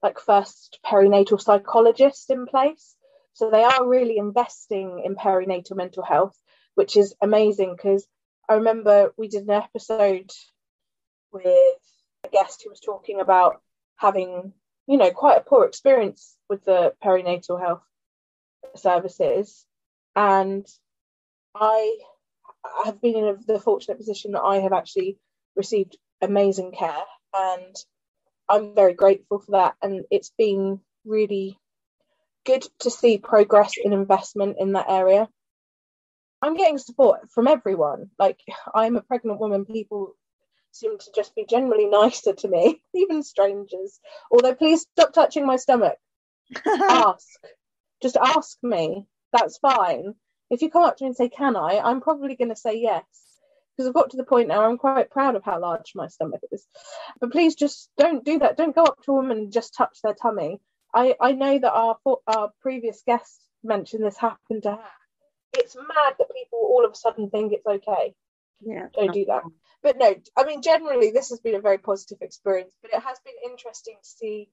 [0.01, 2.95] like first perinatal psychologist in place.
[3.33, 6.37] So they are really investing in perinatal mental health,
[6.75, 8.05] which is amazing because
[8.49, 10.29] I remember we did an episode
[11.31, 11.45] with
[12.25, 13.61] a guest who was talking about
[13.95, 14.53] having
[14.87, 17.83] you know, quite a poor experience with the perinatal health
[18.75, 19.65] services.
[20.15, 20.67] And
[21.55, 21.97] I
[22.85, 25.17] have been in the fortunate position that I have actually
[25.55, 27.03] received amazing care.
[27.33, 27.75] And
[28.53, 29.75] I'm very grateful for that.
[29.81, 31.57] And it's been really
[32.45, 35.27] good to see progress in investment in that area.
[36.39, 38.11] I'm getting support from everyone.
[38.19, 38.39] Like,
[38.75, 40.15] I'm a pregnant woman, people
[40.71, 43.99] seem to just be generally nicer to me, even strangers.
[44.31, 45.97] Although, please stop touching my stomach.
[46.67, 47.27] ask.
[48.03, 49.07] Just ask me.
[49.31, 50.13] That's fine.
[50.51, 51.79] If you come up to me and say, Can I?
[51.83, 53.03] I'm probably going to say yes.
[53.75, 56.41] Because I've got to the point now I'm quite proud of how large my stomach
[56.51, 56.65] is.
[57.19, 58.57] But please just don't do that.
[58.57, 60.59] Don't go up to a woman and just touch their tummy.
[60.93, 61.97] I, I know that our
[62.27, 64.89] our previous guest mentioned this happened to her.
[65.53, 68.13] It's mad that people all of a sudden think it's okay.
[68.61, 68.87] Yeah.
[68.93, 69.43] Don't do that
[69.83, 73.19] but no, I mean, generally, this has been a very positive experience, but it has
[73.19, 74.49] been interesting to see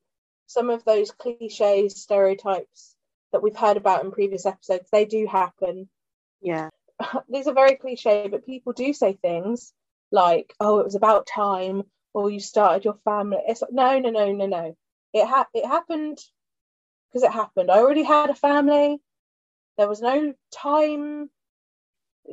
[0.48, 2.96] some of those cliches, stereotypes
[3.32, 4.88] that we've heard about in previous episodes.
[4.90, 5.88] They do happen.
[6.42, 6.70] Yeah.
[7.28, 9.72] These are very cliche, but people do say things
[10.12, 13.38] like, oh, it was about time, or you started your family.
[13.46, 14.76] It's like, no, no, no, no, no.
[15.12, 16.18] It, ha- it happened
[17.08, 17.70] because it happened.
[17.70, 18.98] I already had a family.
[19.76, 21.30] There was no time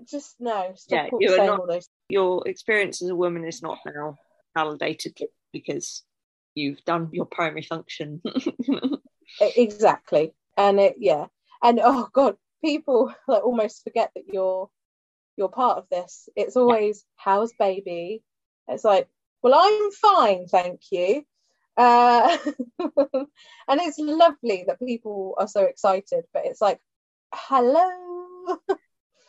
[0.09, 0.73] just no.
[0.75, 1.89] Stop yeah, you're not, those.
[2.09, 4.15] Your experience as a woman is not now
[4.55, 5.17] validated
[5.53, 6.03] because
[6.55, 8.21] you've done your primary function.
[9.41, 11.25] exactly, and it yeah,
[11.63, 14.69] and oh god, people like almost forget that you're
[15.37, 16.29] you're part of this.
[16.35, 18.23] It's always how's baby.
[18.67, 19.07] It's like,
[19.41, 21.23] well, I'm fine, thank you.
[21.77, 22.37] Uh,
[22.79, 26.79] and it's lovely that people are so excited, but it's like,
[27.33, 28.57] hello.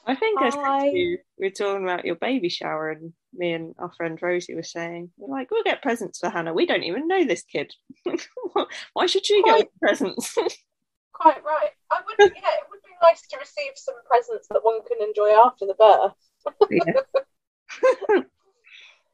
[0.07, 3.93] I think I you, we are talking about your baby shower, and me and our
[3.93, 6.55] friend Rosie were saying, we're like, we'll get presents for Hannah.
[6.55, 7.74] We don't even know this kid.
[8.95, 10.35] Why should she quite, get presents?
[11.12, 11.70] quite right.
[11.91, 15.66] I would, yeah, it would nice to receive some presents that one can enjoy after
[15.66, 16.14] the birth.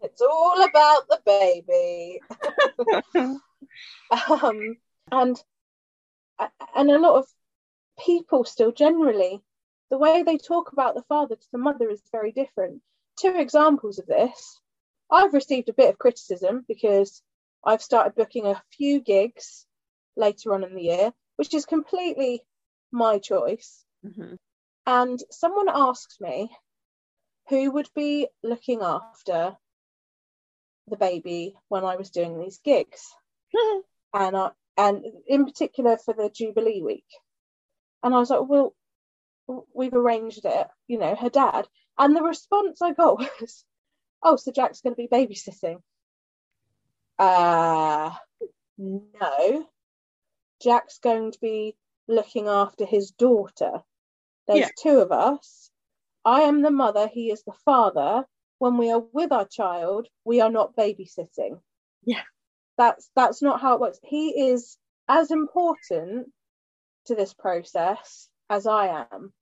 [0.03, 2.20] it's all about the baby.
[4.43, 4.76] um,
[5.12, 5.43] and
[6.74, 7.26] and a lot of
[8.05, 9.41] people still generally
[9.91, 12.80] the way they talk about the father to the mother is very different.
[13.16, 14.61] Two examples of this
[15.11, 17.22] I've received a bit of criticism because
[17.64, 19.66] I've started booking a few gigs
[20.16, 22.43] later on in the year, which is completely
[22.95, 23.85] my choice.
[24.07, 24.37] Mm-hmm.
[24.87, 26.51] And someone asked me
[27.49, 29.57] who would be looking after
[30.89, 33.03] the baby when I was doing these gigs,
[34.15, 37.07] and I, and in particular for the Jubilee week.
[38.03, 38.75] And I was like, well,
[39.75, 41.67] we've arranged it, you know, her dad.
[41.99, 43.65] And the response I got was,
[44.23, 45.79] oh, so Jack's going to be babysitting.
[47.19, 48.11] Uh,
[48.79, 49.67] no.
[50.63, 51.77] Jack's going to be
[52.09, 53.83] looking after his daughter.
[54.47, 54.69] There's yeah.
[54.83, 55.71] two of us.
[56.25, 58.25] I am the mother, he is the father.
[58.59, 61.61] When we are with our child, we are not babysitting.
[62.05, 62.23] Yeah.
[62.79, 63.99] That's that's not how it works.
[64.03, 64.77] He is
[65.09, 66.29] as important
[67.07, 69.33] to this process as I am.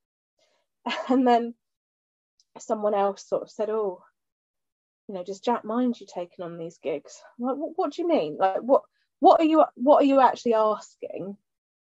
[1.08, 1.54] And then
[2.58, 4.02] someone else sort of said, Oh,
[5.08, 7.22] you know, does Jack mind you taking on these gigs?
[7.38, 8.36] I'm like, what, what, do you mean?
[8.38, 8.82] Like, what,
[9.20, 11.36] what are you, what are you actually asking?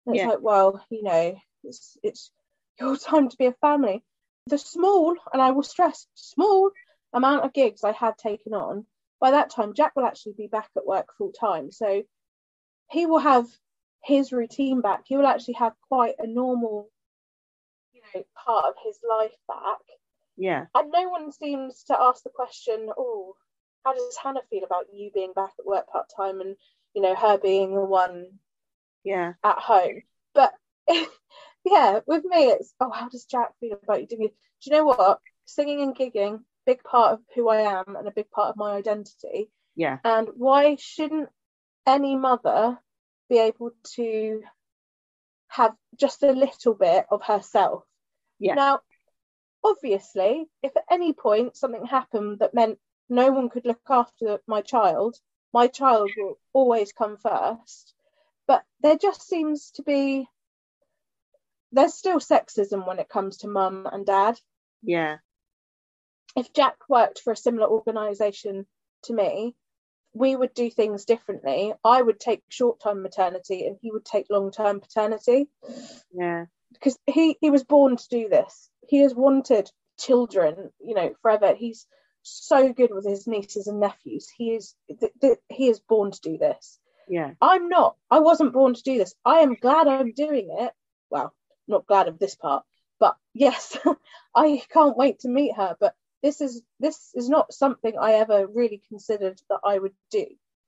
[0.06, 0.30] And it's yeah.
[0.30, 2.32] like, well, you know, it's, it's
[2.80, 4.04] your time to be a family.
[4.48, 6.72] The small, and I will stress, small
[7.14, 8.86] amount of gigs I had taken on,
[9.20, 11.72] by that time, Jack will actually be back at work full time.
[11.72, 12.04] So
[12.90, 13.48] he will have
[14.04, 15.04] his routine back.
[15.06, 16.90] He will actually have quite a normal
[17.94, 19.80] you know, part of his life back.
[20.38, 20.66] Yeah.
[20.74, 23.36] And no one seems to ask the question, oh,
[23.86, 26.56] how does Hannah feel about you being back at work part time and,
[26.96, 28.40] you know, her being the one
[29.04, 30.02] yeah at home.
[30.34, 30.54] But
[31.66, 34.36] yeah, with me it's oh how does Jack feel about you doing it?
[34.64, 35.20] Do you know what?
[35.46, 38.74] Singing and gigging, big part of who I am and a big part of my
[38.74, 39.50] identity.
[39.76, 39.98] Yeah.
[40.04, 41.30] And why shouldn't
[41.88, 42.78] any mother
[43.30, 44.44] be able to
[45.48, 47.84] have just a little bit of herself
[48.42, 48.56] yeah.
[48.56, 48.80] Now,
[49.64, 54.62] obviously, if at any point something happened that meant no one could look after my
[54.62, 55.16] child,
[55.54, 57.94] my child will always come first.
[58.52, 60.28] But there just seems to be
[61.72, 64.38] there's still sexism when it comes to mum and dad.
[64.84, 65.18] Yeah.
[66.36, 68.66] If Jack worked for a similar organisation
[69.04, 69.56] to me,
[70.14, 71.74] we would do things differently.
[71.82, 75.48] I would take short term maternity and he would take long term paternity.
[76.14, 78.70] Yeah because he he was born to do this.
[78.88, 81.54] He has wanted children, you know, forever.
[81.56, 81.86] He's
[82.24, 84.28] so good with his nieces and nephews.
[84.36, 86.80] He is th- th- he is born to do this.
[87.08, 87.32] Yeah.
[87.42, 87.96] I'm not.
[88.10, 89.14] I wasn't born to do this.
[89.26, 90.72] I am glad I'm doing it.
[91.10, 91.34] Well,
[91.68, 92.64] not glad of this part,
[93.00, 93.78] but yes,
[94.36, 95.76] I can't wait to meet her.
[95.80, 100.26] But this is this is not something I ever really considered that I would do.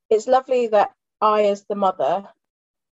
[0.09, 2.27] It's lovely that I, as the mother,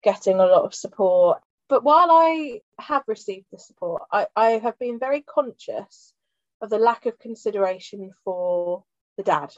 [0.03, 1.41] getting a lot of support.
[1.67, 6.13] But while I have received the support, I, I have been very conscious
[6.61, 8.83] of the lack of consideration for
[9.17, 9.53] the dad.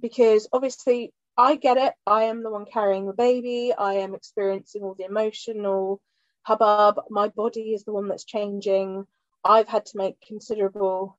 [0.00, 1.94] Because obviously I get it.
[2.04, 3.72] I am the one carrying the baby.
[3.72, 6.00] I am experiencing all the emotional
[6.42, 7.00] hubbub.
[7.10, 9.06] My body is the one that's changing.
[9.44, 11.16] I've had to make considerable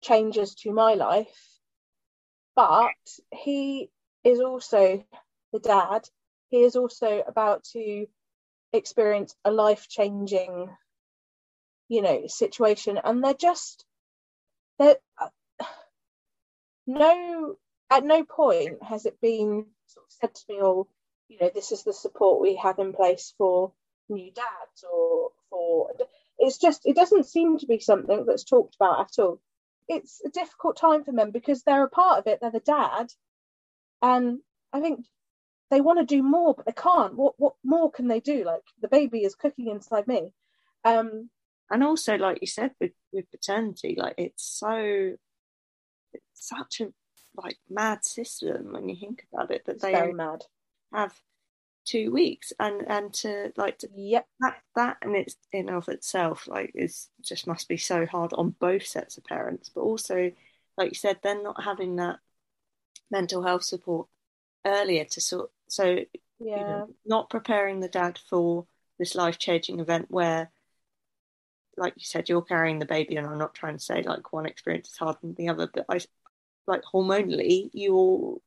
[0.00, 1.60] changes to my life.
[2.56, 2.94] But
[3.30, 3.90] he
[4.24, 5.04] is also
[5.52, 6.08] the dad.
[6.48, 8.06] He is also about to
[8.72, 10.70] experience a life changing,
[11.88, 12.98] you know, situation.
[13.04, 13.84] And they're just,
[14.78, 15.28] they're, uh,
[16.86, 17.58] no
[17.90, 20.88] at no point has it been sort of said to me, "Oh,
[21.28, 23.72] you know, this is the support we have in place for
[24.08, 25.90] new dads," or for
[26.38, 29.40] it's just it doesn't seem to be something that's talked about at all.
[29.88, 32.40] It's a difficult time for men because they're a part of it.
[32.40, 33.12] They're the dad,
[34.02, 34.40] and
[34.72, 35.04] I think
[35.70, 37.14] they want to do more, but they can't.
[37.14, 38.44] What what more can they do?
[38.44, 40.32] Like the baby is cooking inside me.
[40.84, 41.30] Um,
[41.70, 45.16] and also, like you said, with with paternity, like it's so
[46.12, 46.92] it's such a
[47.42, 50.44] like mad system when you think about it that it's they very mad.
[50.92, 51.14] have
[51.84, 54.26] two weeks and and to like to, Yep.
[54.40, 58.50] that that and it's in of itself like is just must be so hard on
[58.58, 60.30] both sets of parents but also
[60.76, 62.18] like you said then not having that
[63.10, 64.06] mental health support
[64.66, 66.06] earlier to sort so you
[66.40, 66.64] Yeah.
[66.64, 68.66] know, not preparing the dad for
[68.98, 70.50] this life changing event where
[71.76, 74.46] like you said you're carrying the baby and i'm not trying to say like one
[74.46, 75.98] experience is harder than the other but i
[76.68, 78.38] like hormonally you're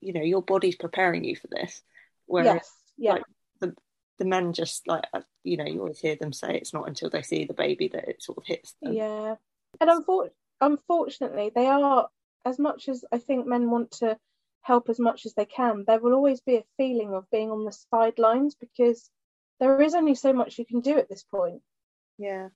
[0.00, 1.82] you know your body's preparing you for this
[2.26, 2.72] whereas yes.
[2.96, 3.12] Yeah.
[3.12, 3.22] like,
[3.60, 3.74] the
[4.18, 7.10] the men just like uh, you know you always hear them say it's not until
[7.10, 9.34] they see the baby that it sort of hits them Yeah,
[9.80, 12.08] and unfor- unfortunately, they are
[12.44, 14.16] as much as I think men want to
[14.62, 15.84] help as much as they can.
[15.86, 19.10] There will always be a feeling of being on the sidelines because
[19.60, 21.60] there is only so much you can do at this point.
[22.18, 22.48] yeah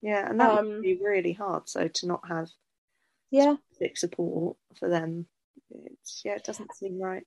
[0.00, 2.48] yeah and that Um, would be really hard so to not have
[3.32, 5.26] Yeah, specific support for them.
[5.70, 7.24] It's yeah it doesn't seem right.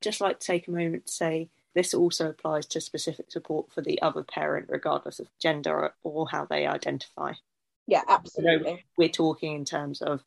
[0.00, 3.80] Just like to take a moment to say this also applies to specific support for
[3.80, 7.32] the other parent regardless of gender or how they identify.
[7.86, 8.84] Yeah, absolutely.
[8.98, 10.22] we're talking in terms of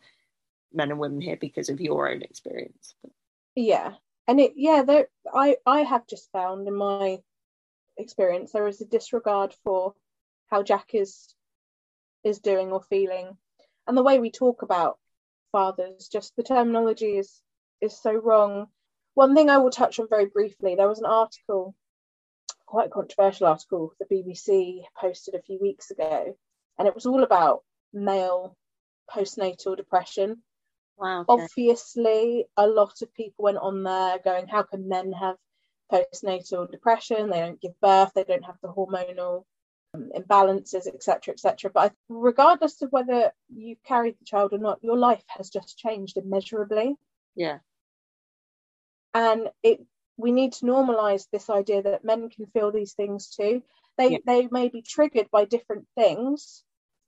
[0.73, 2.95] men and women here because of your own experience.
[3.55, 3.93] Yeah,
[4.27, 7.19] and it yeah, there I I have just found in my
[7.97, 9.93] experience there is a disregard for
[10.47, 11.35] how Jack is
[12.23, 13.37] is doing or feeling,
[13.85, 14.97] and the way we talk about
[15.51, 17.41] fathers, just the terminology is
[17.81, 18.67] is so wrong.
[19.13, 21.75] One thing I will touch on very briefly, there was an article,
[22.65, 26.35] quite a controversial article, the BBC posted a few weeks ago,
[26.77, 28.55] and it was all about male
[29.09, 30.41] postnatal depression
[30.97, 31.43] wow okay.
[31.43, 35.35] obviously a lot of people went on there going how can men have
[35.91, 39.43] postnatal depression they don't give birth they don't have the hormonal
[39.95, 44.95] Um, imbalances etc etc but regardless of whether you carried the child or not your
[44.97, 46.95] life has just changed immeasurably.
[47.35, 47.57] Yeah.
[49.15, 49.83] And it
[50.17, 53.63] we need to normalize this idea that men can feel these things too.
[53.97, 54.17] They Yeah.
[54.27, 56.63] they may be triggered by different things.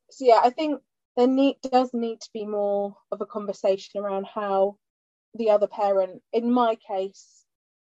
[0.09, 0.81] So yeah i think
[1.17, 4.77] there need does need to be more of a conversation around how
[5.35, 7.45] the other parent in my case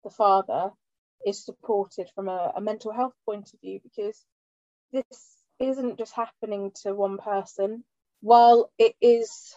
[0.05, 0.71] the father
[1.27, 4.25] is supported from a, a mental health point of view because
[4.93, 7.85] this isn't just happening to one person.
[8.21, 9.55] While it is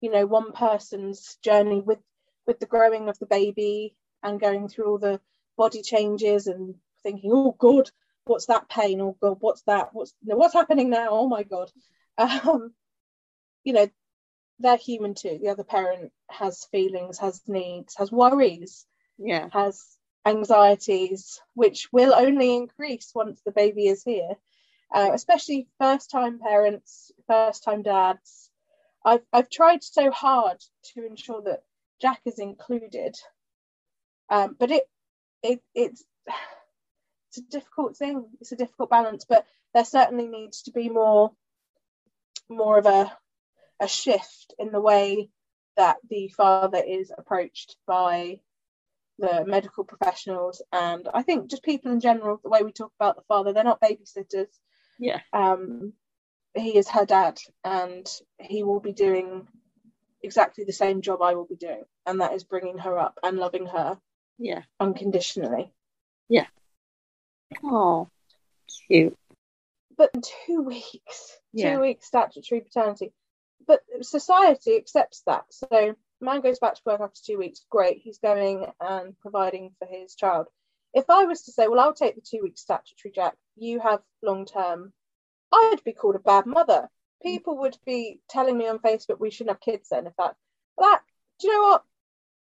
[0.00, 1.98] you know one person's journey with
[2.46, 5.20] with the growing of the baby and going through all the
[5.56, 7.90] body changes and thinking oh god
[8.26, 9.00] what's that pain?
[9.00, 9.90] Oh god what's that?
[9.92, 11.08] What's what's happening now?
[11.10, 11.70] Oh my god.
[12.16, 12.72] Um
[13.64, 13.88] you know
[14.60, 15.38] they're human too.
[15.42, 18.86] The other parent has feelings has needs has worries
[19.18, 19.48] yeah.
[19.52, 19.93] has
[20.26, 24.36] anxieties which will only increase once the baby is here
[24.94, 28.50] uh, especially first time parents first time dads.
[29.04, 30.58] I've, I've tried so hard
[30.94, 31.62] to ensure that
[32.00, 33.16] jack is included
[34.30, 34.84] um, but it,
[35.42, 36.04] it it's
[37.28, 41.32] it's a difficult thing it's a difficult balance but there certainly needs to be more
[42.48, 43.12] more of a
[43.80, 45.28] a shift in the way
[45.76, 48.38] that the father is approached by
[49.18, 53.16] the medical professionals and I think just people in general, the way we talk about
[53.16, 54.48] the father, they're not babysitters.
[54.98, 55.92] yeah Um,
[56.54, 58.06] he is her dad and
[58.40, 59.46] he will be doing
[60.22, 63.38] exactly the same job I will be doing, and that is bringing her up and
[63.38, 63.98] loving her
[64.38, 64.62] Yeah.
[64.80, 65.72] unconditionally.
[66.28, 66.46] Yeah.
[67.62, 68.08] Oh,
[68.88, 69.16] cute.
[69.96, 70.10] But
[70.46, 71.74] two weeks, Yeah.
[71.74, 73.12] two weeks statutory paternity.
[73.66, 75.44] But society accepts that.
[75.50, 79.86] So man goes back to work after two weeks, great, he's going and providing for
[79.86, 80.46] his child.
[80.92, 84.00] If I was to say, well, I'll take the two weeks statutory, Jack, you have
[84.22, 84.92] long term,
[85.52, 86.88] I'd be called a bad mother.
[87.22, 90.06] People would be telling me on Facebook we shouldn't have kids then.
[90.06, 90.36] If that,
[90.78, 91.00] that,
[91.40, 91.84] do you know what?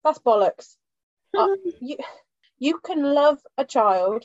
[0.03, 0.75] That's bollocks.
[1.35, 1.47] Uh,
[1.81, 1.97] you,
[2.59, 4.23] you can love a child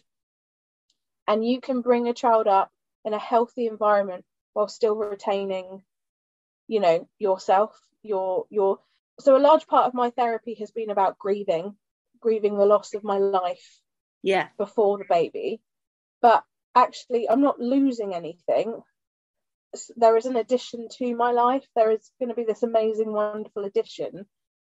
[1.26, 2.70] and you can bring a child up
[3.04, 5.82] in a healthy environment while still retaining
[6.66, 8.78] you know yourself your your
[9.20, 11.76] so a large part of my therapy has been about grieving
[12.20, 13.80] grieving the loss of my life
[14.22, 14.48] yeah.
[14.58, 15.60] before the baby.
[16.20, 16.44] But
[16.74, 18.82] actually i'm not losing anything.
[19.96, 21.66] There is an addition to my life.
[21.74, 24.26] There is going to be this amazing wonderful addition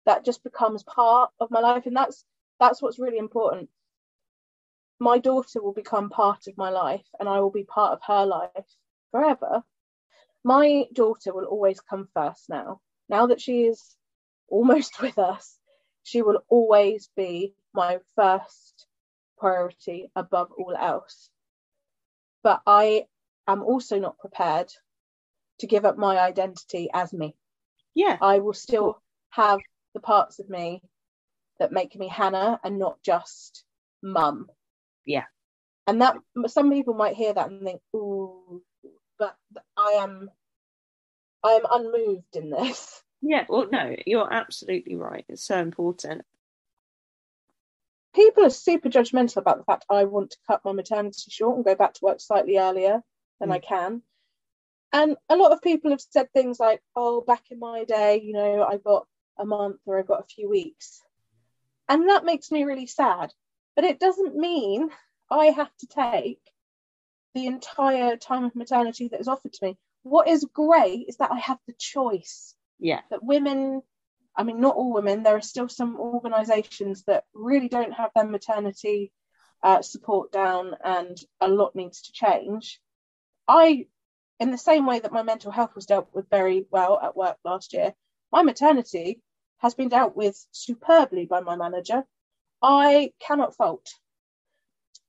[0.07, 1.84] that just becomes part of my life.
[1.86, 2.24] And that's
[2.59, 3.68] that's what's really important.
[4.99, 8.26] My daughter will become part of my life and i will be part of her
[8.26, 8.68] life
[9.12, 9.62] forever.
[10.43, 12.80] My daughter will always come first now.
[13.09, 13.97] Now that she is
[14.49, 15.59] almost with us
[16.03, 18.86] she will always be my first
[19.38, 21.30] priority above all else
[22.42, 23.05] but i
[23.46, 24.68] am also not prepared
[25.59, 27.34] to give up my identity as me
[27.94, 28.16] Yeah.
[28.20, 29.61] I will still have
[29.94, 30.82] the parts of me
[31.59, 33.64] that make me Hannah and not just
[34.03, 34.49] mum.
[35.05, 35.24] Yeah.
[35.86, 38.62] And that some people might hear that and think, ooh,
[39.18, 39.34] but
[39.76, 40.30] I am
[41.42, 43.03] I am unmoved in this.
[43.20, 43.46] Yeah.
[43.48, 45.24] Well, no, you're absolutely right.
[45.28, 46.22] It's so important.
[48.14, 51.64] People are super judgmental about the fact I want to cut my maternity short and
[51.64, 53.02] go back to work slightly earlier
[53.40, 53.52] than Mm.
[53.52, 54.02] I can.
[54.92, 58.32] And a lot of people have said things like, oh, back in my day, you
[58.32, 59.06] know, I got
[59.36, 61.02] a month or I got a few weeks.
[61.88, 63.32] And that makes me really sad.
[63.76, 64.90] But it doesn't mean
[65.30, 66.40] I have to take
[67.34, 69.78] the entire time of maternity that is offered to me.
[70.02, 73.00] What is great is that I have the choice Yeah.
[73.10, 73.82] that women,
[74.36, 78.24] I mean, not all women, there are still some organisations that really don't have their
[78.24, 79.12] maternity
[79.62, 82.80] uh, support down and a lot needs to change.
[83.46, 83.86] I,
[84.38, 87.38] in the same way that my mental health was dealt with very well at work
[87.44, 87.94] last year,
[88.30, 89.20] my maternity
[89.58, 92.04] has been dealt with superbly by my manager.
[92.62, 93.88] I cannot fault.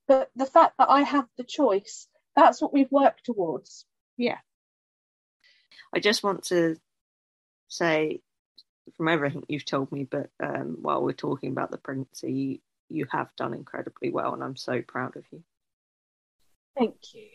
[0.08, 3.86] But the fact that I have the choice, that's what we've worked towards.
[4.16, 4.38] Yeah.
[5.94, 6.76] I just want to
[7.70, 8.20] say,
[8.96, 13.34] from everything you've told me, but um, while we're talking about the pregnancy, you, have
[13.36, 15.42] done incredibly well, and I'm so proud of you.
[16.76, 17.28] Thank you.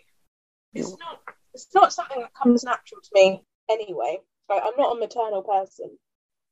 [0.73, 1.21] It's You're- not
[1.53, 4.19] it's not something that comes natural to me anyway.
[4.49, 5.97] Like, I'm not a maternal person.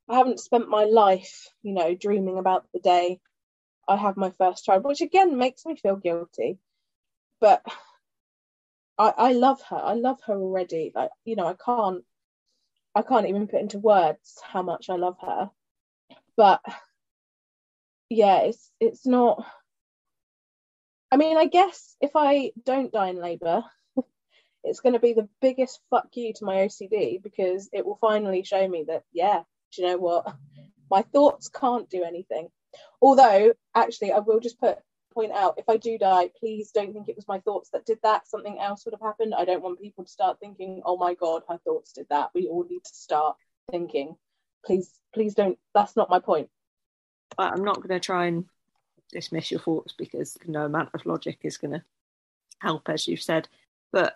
[0.07, 3.19] I haven't spent my life, you know, dreaming about the day
[3.87, 6.57] I have my first child, which again makes me feel guilty.
[7.41, 7.63] But
[8.97, 9.75] I I love her.
[9.77, 10.91] I love her already.
[10.95, 12.05] Like, you know, I can't
[12.95, 15.49] I can't even put into words how much I love her.
[16.35, 16.61] But
[18.09, 19.45] yeah, it's it's not
[21.13, 23.63] I mean, I guess if I don't die in labour,
[24.63, 28.43] it's going to be the biggest fuck you to my OCD because it will finally
[28.43, 29.43] show me that, yeah,
[29.75, 30.25] do you know what?
[30.89, 32.47] My thoughts can't do anything.
[32.99, 34.79] Although, actually, I will just put
[35.13, 37.99] point out if I do die, please don't think it was my thoughts that did
[38.03, 38.27] that.
[38.27, 39.33] Something else would have happened.
[39.37, 42.29] I don't want people to start thinking, oh my God, her thoughts did that.
[42.33, 43.37] We all need to start
[43.71, 44.15] thinking.
[44.65, 45.57] Please, please don't.
[45.73, 46.49] That's not my point.
[47.37, 48.45] I'm not going to try and
[49.11, 51.83] dismiss your thoughts because no amount of logic is going to
[52.59, 53.47] help, as you've said.
[53.91, 54.15] But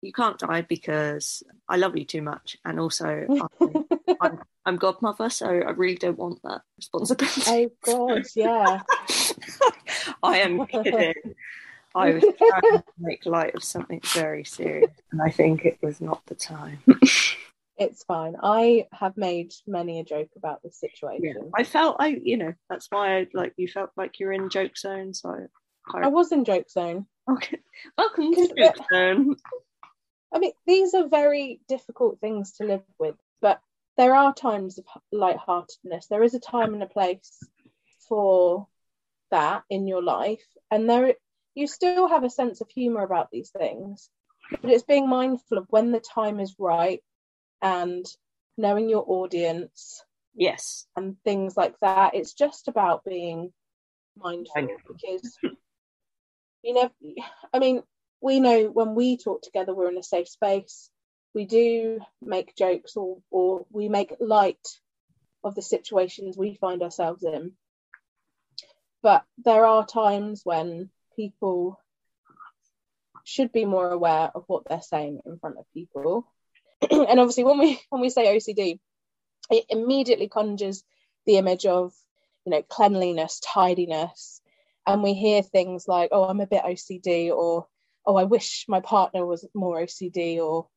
[0.00, 3.26] you can't die because I love you too much, and also
[3.60, 3.84] I'm,
[4.20, 7.42] I'm, I'm godmother, so I really don't want that responsibility.
[7.46, 8.80] oh God, yeah.
[10.22, 11.14] I am kidding.
[11.94, 16.00] I was trying to make light of something very serious, and I think it was
[16.00, 16.82] not the time.
[17.80, 18.34] It's fine.
[18.42, 20.88] I have made many a joke about this Yeah.
[20.90, 21.52] situation.
[21.54, 24.76] I felt I, you know, that's why I like you felt like you're in joke
[24.76, 25.14] zone.
[25.14, 25.46] So,
[25.94, 27.06] I, I was in joke zone.
[27.30, 27.60] okay,
[27.96, 29.36] welcome to joke zone.
[30.34, 33.60] I mean, these are very difficult things to live with, but
[33.96, 36.08] there are times of lightheartedness.
[36.08, 37.38] There is a time and a place
[38.08, 38.66] for
[39.30, 41.14] that in your life, and there
[41.54, 44.10] you still have a sense of humor about these things.
[44.50, 47.02] But it's being mindful of when the time is right
[47.60, 48.06] and
[48.56, 50.02] knowing your audience
[50.38, 52.14] Yes, and things like that.
[52.14, 53.52] It's just about being
[54.16, 55.36] mindful because
[56.62, 56.90] you know,
[57.52, 57.82] I mean,
[58.20, 60.90] we know when we talk together, we're in a safe space.
[61.34, 64.64] We do make jokes or, or we make light
[65.42, 67.52] of the situations we find ourselves in.
[69.08, 71.80] But there are times when people
[73.24, 76.30] should be more aware of what they're saying in front of people.
[76.90, 78.78] and obviously, when we when we say OCD,
[79.50, 80.84] it immediately conjures
[81.24, 81.94] the image of
[82.44, 84.42] you know cleanliness, tidiness,
[84.86, 87.66] and we hear things like, "Oh, I'm a bit OCD," or
[88.04, 90.68] "Oh, I wish my partner was more OCD," or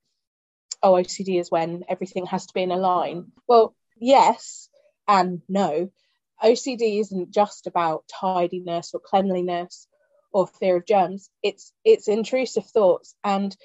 [0.82, 4.70] "Oh, OCD is when everything has to be in a line." Well, yes
[5.06, 5.92] and no.
[6.44, 9.88] OCD isn't just about tidiness or cleanliness
[10.32, 11.30] or fear of germs.
[11.44, 13.56] It's it's intrusive thoughts, and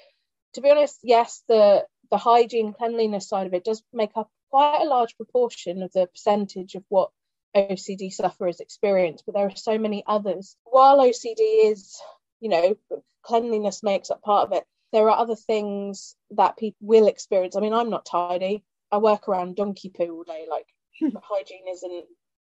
[0.53, 4.81] to be honest, yes, the the hygiene cleanliness side of it does make up quite
[4.81, 7.11] a large proportion of the percentage of what
[7.55, 10.55] OCD sufferers experience, but there are so many others.
[10.63, 11.99] While OCD is,
[12.39, 12.77] you know,
[13.23, 14.63] cleanliness makes up part of it,
[14.93, 17.55] there are other things that people will experience.
[17.55, 18.63] I mean, I'm not tidy.
[18.91, 20.45] I work around donkey poo all day.
[20.49, 20.67] Like
[21.23, 22.05] hygiene isn't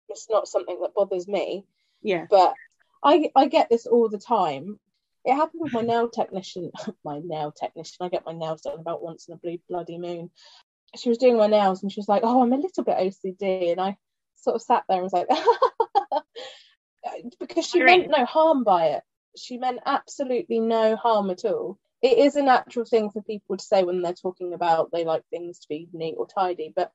[0.10, 1.66] it's not something that bothers me.
[2.02, 2.26] Yeah.
[2.30, 2.54] But
[3.04, 4.80] I I get this all the time.
[5.26, 6.72] It happened with my nail technician.
[7.04, 7.98] my nail technician.
[8.02, 10.32] I get my nails done about once in a blue bloody moon.
[10.96, 13.72] She was doing my nails and she was like, "Oh, I'm a little bit OCD,"
[13.72, 13.98] and I
[14.36, 15.28] sort of sat there and was like,
[17.40, 19.04] because she meant no harm by it.
[19.38, 21.78] She meant absolutely no harm at all.
[22.02, 25.24] It is a natural thing for people to say when they're talking about they like
[25.30, 26.92] things to be neat or tidy, but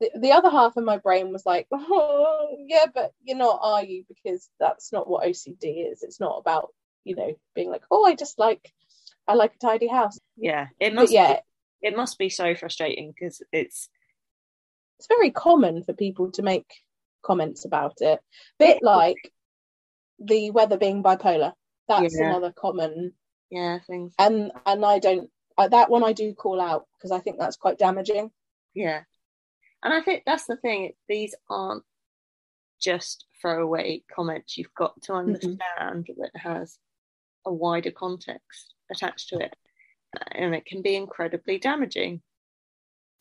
[0.00, 3.84] the, the other half of my brain was like, oh, yeah, but you're not, are
[3.84, 4.04] you?
[4.08, 6.02] Because that's not what OCD is.
[6.02, 6.68] It's not about,
[7.04, 8.72] you know, being like, oh, I just like,
[9.26, 10.18] I like a tidy house.
[10.36, 11.08] Yeah, it must.
[11.08, 11.32] But yeah,
[11.82, 13.88] be, it must be so frustrating because it's
[14.98, 16.66] it's very common for people to make
[17.22, 18.20] comments about it.
[18.58, 19.32] Bit like
[20.18, 21.52] the weather being bipolar.
[21.88, 22.30] That's Yeah.
[22.30, 23.12] another common,
[23.50, 24.14] yeah things.
[24.18, 27.56] and and I don't uh, that one I do call out because I think that's
[27.56, 28.30] quite damaging.
[28.74, 29.02] Yeah,
[29.82, 30.92] and I think that's the thing.
[31.08, 31.84] These aren't
[32.80, 34.56] just throwaway comments.
[34.56, 36.78] You've got to understand that it has
[37.44, 39.54] a wider context attached to it,
[40.32, 42.22] and it can be incredibly damaging.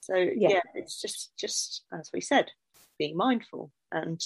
[0.01, 2.51] So yeah, it's just just as we said,
[2.97, 4.21] be mindful and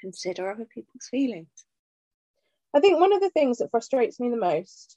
[0.00, 1.48] consider other people's feelings.
[2.74, 4.96] I think one of the things that frustrates me the most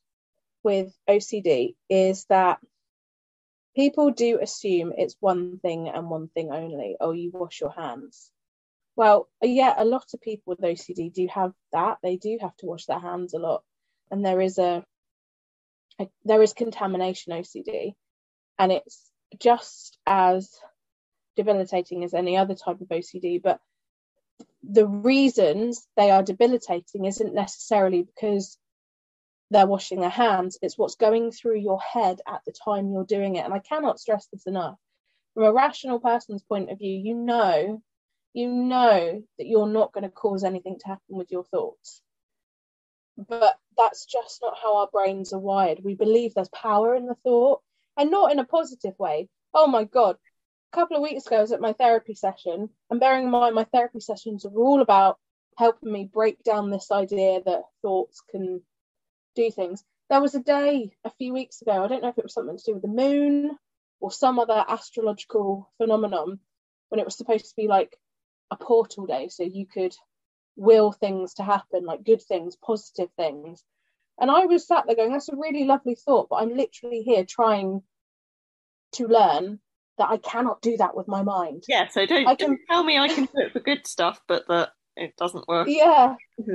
[0.63, 2.59] with OCD is that
[3.75, 6.97] people do assume it's one thing and one thing only.
[6.99, 8.31] Oh, you wash your hands.
[8.95, 11.99] Well, yeah, a lot of people with OCD do have that.
[12.03, 13.63] They do have to wash their hands a lot,
[14.11, 14.83] and there is a,
[15.99, 17.93] a there is contamination OCD,
[18.57, 19.09] and it's
[19.39, 20.53] just as
[21.37, 23.41] debilitating as any other type of OCD.
[23.41, 23.61] But
[24.63, 28.57] the reasons they are debilitating isn't necessarily because
[29.51, 33.35] they're washing their hands, it's what's going through your head at the time you're doing
[33.35, 33.45] it.
[33.45, 34.77] And I cannot stress this enough.
[35.33, 37.81] From a rational person's point of view, you know,
[38.33, 42.01] you know that you're not going to cause anything to happen with your thoughts.
[43.17, 45.83] But that's just not how our brains are wired.
[45.83, 47.61] We believe there's power in the thought
[47.97, 49.29] and not in a positive way.
[49.53, 50.15] Oh my God,
[50.71, 53.55] a couple of weeks ago, I was at my therapy session, and bearing in mind,
[53.55, 55.17] my therapy sessions are all about
[55.57, 58.61] helping me break down this idea that thoughts can
[59.39, 59.83] do things.
[60.09, 62.57] There was a day a few weeks ago, I don't know if it was something
[62.57, 63.57] to do with the moon
[63.99, 66.39] or some other astrological phenomenon,
[66.89, 67.95] when it was supposed to be like
[68.51, 69.95] a portal day, so you could
[70.55, 73.63] will things to happen, like good things, positive things.
[74.19, 77.23] And I was sat there going, that's a really lovely thought, but I'm literally here
[77.23, 77.83] trying
[78.93, 79.59] to learn
[79.97, 81.63] that I cannot do that with my mind.
[81.67, 84.19] Yeah, so don't, I can- don't tell me I can do it for good stuff,
[84.27, 85.67] but that it doesn't work.
[85.69, 86.15] Yeah,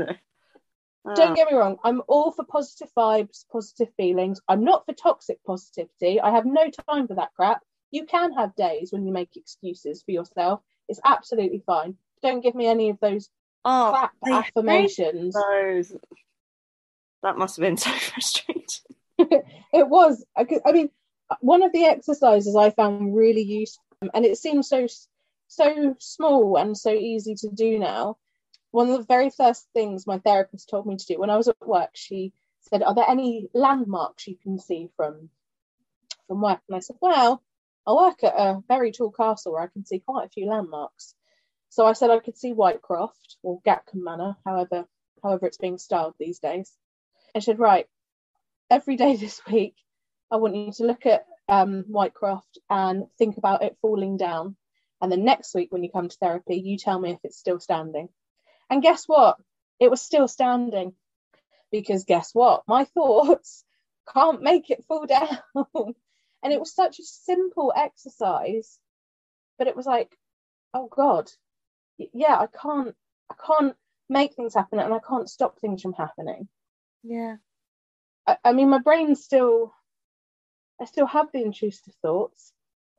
[1.06, 4.40] Ah, don't get me wrong, I'm all for positive vibes, positive feelings.
[4.48, 6.20] I'm not for toxic positivity.
[6.20, 7.60] I have no time for that crap.
[7.90, 10.60] You can have days when you make excuses for yourself.
[10.88, 11.96] It's absolutely fine.
[12.22, 13.28] Don't give me any of those
[13.64, 15.34] oh, crap affirmations.
[15.34, 15.94] those.
[17.22, 18.64] That must have been so frustrating.
[19.18, 20.90] it was I, I mean
[21.40, 24.86] one of the exercises i found really useful and it seems so
[25.46, 28.16] so small and so easy to do now
[28.74, 31.48] one of the very first things my therapist told me to do when i was
[31.48, 35.28] at work she said are there any landmarks you can see from
[36.26, 37.42] from work and i said well
[37.86, 41.14] i work at a very tall castle where i can see quite a few landmarks
[41.68, 44.86] so i said i could see whitecroft or gatcombe manor however
[45.22, 46.72] however it's being styled these days
[47.34, 47.86] and she said right
[48.70, 49.76] every day this week,
[50.30, 54.56] I want you to look at um, Whitecroft and think about it falling down.
[55.00, 57.60] And then next week, when you come to therapy, you tell me if it's still
[57.60, 58.08] standing.
[58.70, 59.36] And guess what?
[59.80, 60.94] It was still standing
[61.70, 62.62] because guess what?
[62.66, 63.64] My thoughts
[64.12, 65.38] can't make it fall down.
[65.74, 68.78] and it was such a simple exercise,
[69.58, 70.16] but it was like,
[70.72, 71.30] oh God,
[72.12, 72.94] yeah, I can't,
[73.30, 73.76] I can't
[74.08, 76.48] make things happen and I can't stop things from happening.
[77.02, 77.36] Yeah.
[78.26, 79.74] I, I mean, my brain still,
[80.80, 82.52] I still have the intrusive thoughts,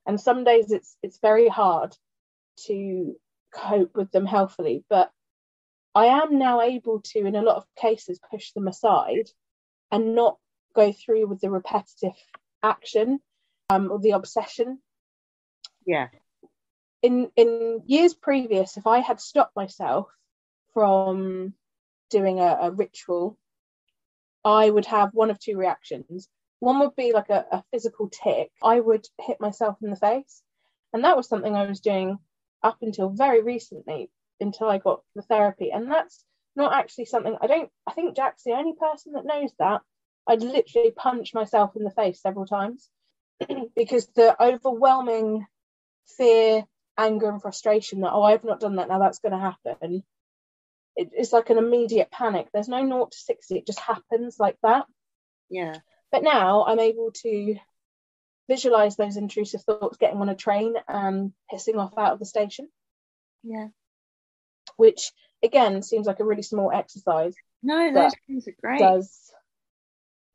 [0.06, 1.96] and some days it's it's very hard
[2.68, 3.16] to
[3.54, 4.86] cope with them healthily.
[4.90, 5.12] But
[5.96, 9.30] I am now able to, in a lot of cases, push them aside
[9.92, 10.38] and not
[10.76, 12.16] go through with the repetitive
[12.62, 13.20] action
[13.70, 14.80] um, or the obsession.
[15.86, 16.10] Yeah.
[17.02, 20.08] In in years previous, if I had stopped myself
[20.74, 21.54] from
[22.10, 23.38] doing a, a ritual,
[24.44, 26.28] I would have one of two reactions.
[26.60, 28.52] One would be like a, a physical tic.
[28.62, 30.42] I would hit myself in the face.
[30.94, 32.20] And that was something I was doing
[32.64, 34.10] up until very recently,
[34.40, 35.72] until I got the therapy.
[35.72, 36.24] And that's
[36.56, 39.82] not actually something I don't, I think Jack's the only person that knows that.
[40.28, 42.90] I'd literally punch myself in the face several times
[43.76, 45.46] because the overwhelming
[46.18, 46.64] fear,
[46.98, 50.04] anger, and frustration that, oh, I've not done that, now that's going to happen.
[50.96, 52.48] It, it's like an immediate panic.
[52.54, 54.86] There's no naught to 60, it just happens like that.
[55.50, 55.76] Yeah.
[56.12, 57.56] But now I'm able to
[58.48, 62.70] visualize those intrusive thoughts getting on a train and pissing off out of the station.
[63.44, 63.68] Yeah.
[64.78, 65.12] Which
[65.44, 67.36] again seems like a really small exercise.
[67.64, 68.80] No, those things are great.
[68.80, 69.32] Does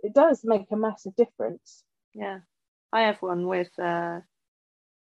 [0.03, 1.85] it does make a massive difference.
[2.15, 2.41] Yeah.
[2.93, 4.21] I have one with uh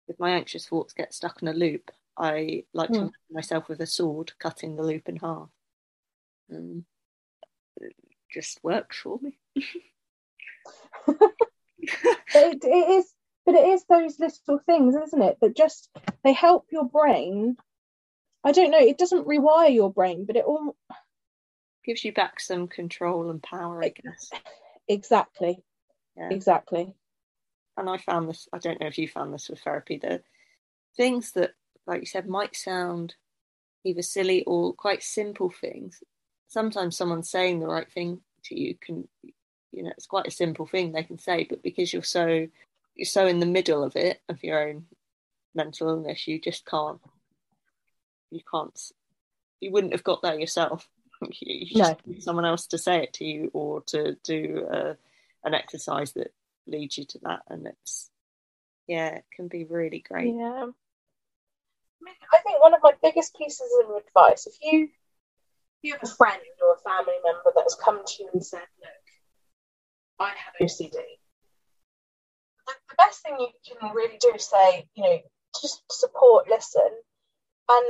[0.07, 1.91] with my anxious thoughts get stuck in a loop.
[2.17, 3.11] I like to mm.
[3.29, 5.49] myself with a sword cutting the loop in half.
[6.51, 6.85] Um,
[7.77, 7.93] it
[8.31, 9.37] just works for me.
[9.55, 11.31] it,
[12.63, 13.13] it is,
[13.45, 15.37] but it is those little things, isn't it?
[15.41, 15.89] That just
[16.23, 17.57] they help your brain.
[18.45, 18.79] I don't know.
[18.79, 20.75] It doesn't rewire your brain, but it all
[21.83, 23.83] gives you back some control and power.
[23.83, 24.29] I guess.
[24.87, 25.63] Exactly.
[26.15, 26.29] Yeah.
[26.29, 26.93] Exactly.
[27.75, 28.47] And I found this.
[28.53, 29.97] I don't know if you found this with therapy.
[29.97, 30.21] The
[30.95, 31.51] things that,
[31.87, 33.15] like you said, might sound
[33.83, 36.01] either silly or quite simple things.
[36.47, 39.07] Sometimes someone saying the right thing to you can
[39.71, 42.47] you know it's quite a simple thing they can say but because you're so
[42.95, 44.85] you're so in the middle of it of your own
[45.53, 47.01] mental illness you just can't
[48.31, 48.79] you can't
[49.61, 50.87] you wouldn't have got there yourself
[51.39, 52.13] you just no.
[52.13, 54.93] need someone else to say it to you or to do a, uh,
[55.43, 56.33] an exercise that
[56.67, 58.09] leads you to that and it's
[58.87, 60.65] yeah it can be really great yeah
[62.31, 64.89] I think one of my biggest pieces of advice if you if
[65.83, 68.59] you have a friend or a family member that has come to you and said
[68.79, 69.05] look
[70.19, 70.91] I have OCD.
[70.91, 75.19] The, the best thing you can really do is say, you know,
[75.61, 76.89] just support, listen,
[77.69, 77.85] and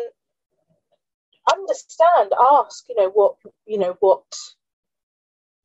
[1.52, 2.34] understand.
[2.40, 3.36] Ask, you know, what
[3.66, 4.24] you know, what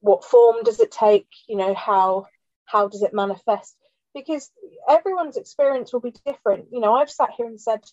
[0.00, 1.28] what form does it take?
[1.48, 2.26] You know, how
[2.64, 3.76] how does it manifest?
[4.14, 4.50] Because
[4.88, 6.66] everyone's experience will be different.
[6.72, 7.84] You know, I've sat here and said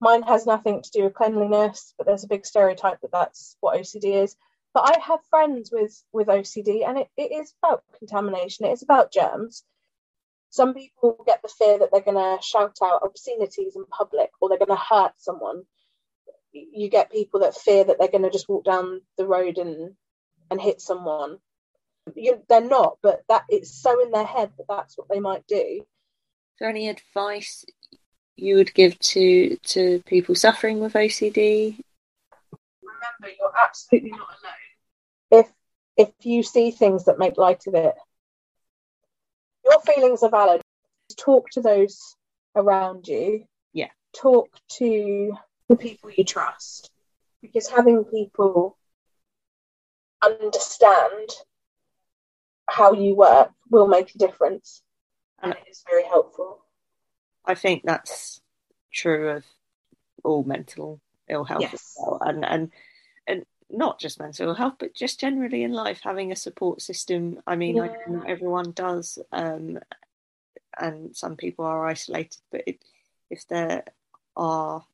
[0.00, 3.78] mine has nothing to do with cleanliness, but there's a big stereotype that that's what
[3.78, 4.36] OCD is.
[4.72, 8.66] But I have friends with with OCD, and it, it is about contamination.
[8.66, 9.64] It is about germs.
[10.50, 14.48] Some people get the fear that they're going to shout out obscenities in public, or
[14.48, 15.64] they're going to hurt someone.
[16.52, 19.94] You get people that fear that they're going to just walk down the road and
[20.50, 21.38] and hit someone.
[22.14, 25.46] You, they're not, but that it's so in their head that that's what they might
[25.46, 25.56] do.
[25.56, 27.64] Is there any advice
[28.36, 31.78] you would give to to people suffering with OCD?
[33.00, 35.44] remember you're absolutely not alone.
[35.44, 35.52] If
[35.96, 37.94] if you see things that make light of it,
[39.64, 40.62] your feelings are valid.
[41.16, 42.16] Talk to those
[42.56, 43.44] around you.
[43.72, 43.90] Yeah.
[44.14, 44.48] Talk
[44.78, 45.36] to
[45.70, 46.90] the people you trust.
[47.40, 48.76] Because having people
[50.22, 51.30] understand
[52.68, 54.82] how you work will make a difference.
[55.42, 56.58] And it is very helpful.
[57.46, 58.42] I think that's
[58.92, 59.44] true of
[60.22, 61.74] all mental ill health yes.
[61.74, 62.18] as well.
[62.20, 62.70] And and
[63.26, 67.40] and not just mental health, but just generally in life, having a support system.
[67.46, 67.84] I mean, yeah.
[67.84, 69.78] I know everyone does, um,
[70.78, 72.84] and some people are isolated, but it,
[73.30, 73.84] if there
[74.36, 74.84] are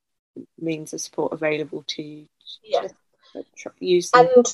[0.58, 2.28] means of support available to you,
[2.62, 2.86] yeah.
[3.80, 4.28] use them.
[4.34, 4.46] And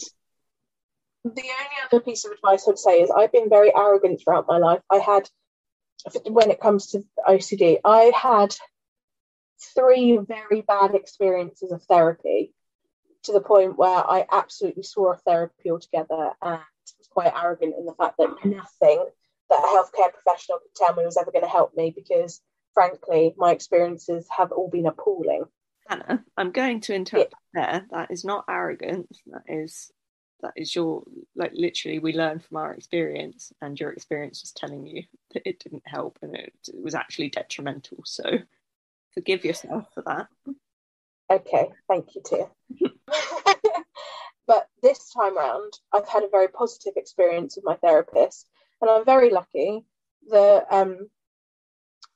[1.25, 4.59] the only other piece of advice I'd say is I've been very arrogant throughout my
[4.59, 4.81] life.
[4.91, 5.29] I had,
[6.29, 8.55] when it comes to OCD, I had
[9.75, 12.53] three very bad experiences of therapy
[13.25, 16.61] to the point where I absolutely swore off therapy altogether and
[16.99, 19.07] was quite arrogant in the fact that nothing
[19.49, 22.41] that a healthcare professional could tell me was ever going to help me because,
[22.75, 25.45] frankly, my experiences have all been appalling.
[25.89, 27.71] Hannah, I'm going to interrupt yeah.
[27.71, 27.87] there.
[27.91, 29.21] That is not arrogance.
[29.27, 29.91] That is
[30.41, 31.05] that is your
[31.37, 35.61] like literally we learn from our experience and your experience was telling you that it
[35.61, 38.25] didn't help and it, it was actually detrimental so
[39.15, 40.27] forgive yourself for that
[41.31, 42.49] okay thank you Tia
[44.47, 48.47] but this time round, I've had a very positive experience with my therapist,
[48.81, 49.85] and I'm very lucky.
[50.29, 51.09] The um,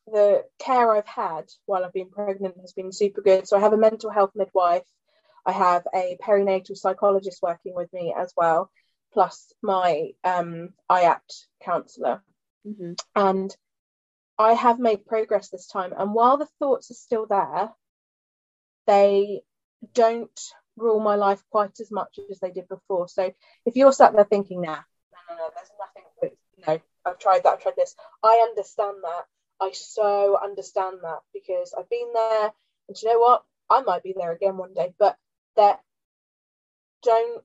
[0.07, 3.47] the care I've had while I've been pregnant has been super good.
[3.49, 4.85] So I have a mental health midwife,
[5.45, 8.71] I have a perinatal psychologist working with me as well,
[9.13, 12.23] plus my um, IAPT counsellor.
[12.67, 12.93] Mm-hmm.
[13.15, 13.57] And
[14.39, 15.93] I have made progress this time.
[15.97, 17.71] And while the thoughts are still there,
[18.87, 19.43] they
[19.95, 20.41] don't
[20.77, 23.09] rule my life quite as much as they did before.
[23.09, 23.33] So
[23.65, 24.75] if you're sat there thinking, nah,
[25.13, 26.33] no, no, no, there's nothing, but,
[26.67, 29.25] know, I've tried that, I've tried this, I understand that.
[29.61, 32.53] I so understand that because I've been there.
[32.89, 33.45] And you know what?
[33.71, 35.17] I might be there again one day, but
[35.57, 35.81] that
[37.03, 37.43] don't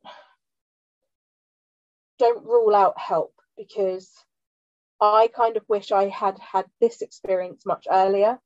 [2.19, 4.11] don't rule out help because
[4.99, 8.39] I kind of wish I had had this experience much earlier.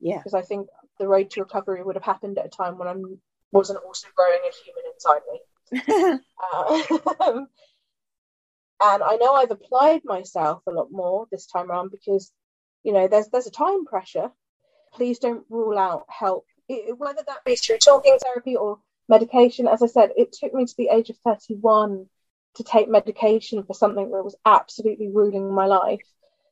[0.00, 0.18] Yeah.
[0.18, 0.68] Because I think
[0.98, 2.94] the road to recovery would have happened at a time when I
[3.50, 6.20] wasn't also growing a human inside me.
[6.52, 7.40] uh,
[8.82, 12.32] and I know I've applied myself a lot more this time around because,
[12.86, 14.30] you know, there's there's a time pressure.
[14.94, 19.66] Please don't rule out help, it, whether that be through talking therapy or medication.
[19.66, 22.06] As I said, it took me to the age of 31
[22.54, 26.06] to take medication for something that was absolutely ruling my life.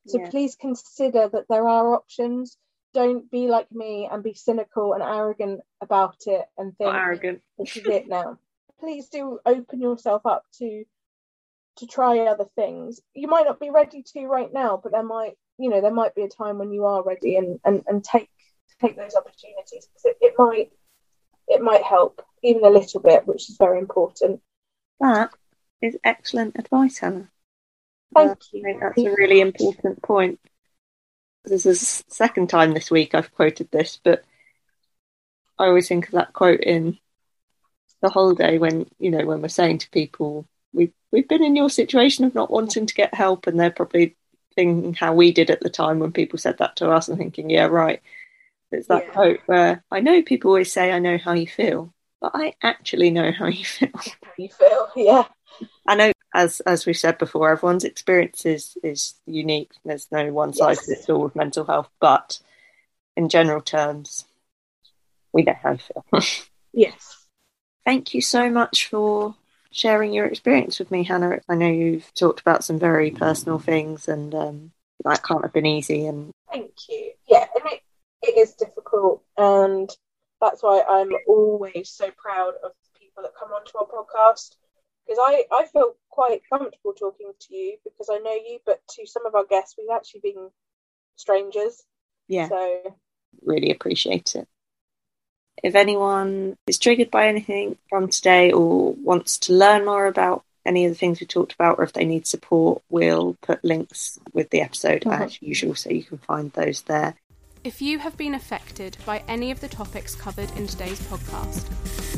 [0.09, 0.29] So yeah.
[0.29, 2.59] please consider that there are options.
[2.95, 7.43] Don't be like me and be cynical and arrogant about it and think Not arrogant.
[7.59, 8.39] this is it now.
[8.81, 10.85] please do open yourself up to
[11.77, 13.01] to try other things.
[13.15, 16.15] You might not be ready to right now, but there might you know there might
[16.15, 18.29] be a time when you are ready and and, and take
[18.81, 20.71] take those opportunities because it, it might
[21.49, 24.41] it might help even a little bit, which is very important.
[25.01, 25.31] That
[25.83, 27.31] is excellent advice, Hannah.
[28.15, 28.61] Thank uh, you.
[28.61, 30.41] I think that's a really important point.
[31.45, 34.25] This is the second time this week I've quoted this, but
[35.59, 36.99] I always think of that quote in
[38.01, 41.71] the holiday when you know when we're saying to people we've we've been in your
[41.71, 44.17] situation of not wanting to get help, and they're probably
[44.55, 47.51] thinking how we did at the time when people said that to us, and thinking,
[47.51, 48.03] yeah, right.
[48.71, 49.13] It's that yeah.
[49.13, 53.11] quote where I know people always say, I know how you feel, but I actually
[53.11, 53.91] know how you feel.
[53.95, 55.25] How you feel, yeah.
[55.87, 59.71] I know, as as we've said before, everyone's experience is, is unique.
[59.85, 60.87] There's no one size yes.
[60.87, 62.41] fits all with mental health, but
[63.17, 64.25] in general terms,
[65.33, 66.23] we know how you feel.
[66.73, 67.27] yes.
[67.85, 69.37] Thank you so much for
[69.75, 71.41] sharing your experience with me, Hannah.
[71.49, 74.73] I know you've talked about some very personal things, and um,
[75.05, 76.07] that can't have been easy.
[76.07, 77.13] And thank you.
[77.29, 77.81] Yeah, and it,
[78.23, 79.91] it is difficult, and
[80.41, 84.57] that's why I'm always so proud of the people that come onto our podcast
[85.07, 89.07] because I, I feel quite comfortable talking to you because I know you, but to
[89.07, 90.51] some of our guests, we've actually been
[91.17, 91.83] strangers.
[92.27, 92.49] Yeah.
[92.49, 92.97] So
[93.43, 94.49] really appreciate it.
[95.63, 100.85] If anyone is triggered by anything from today or wants to learn more about any
[100.87, 104.51] of the things we talked about, or if they need support, we'll put links with
[104.51, 105.23] the episode mm-hmm.
[105.23, 107.15] as usual, so you can find those there.
[107.65, 111.65] If you have been affected by any of the topics covered in today's podcast,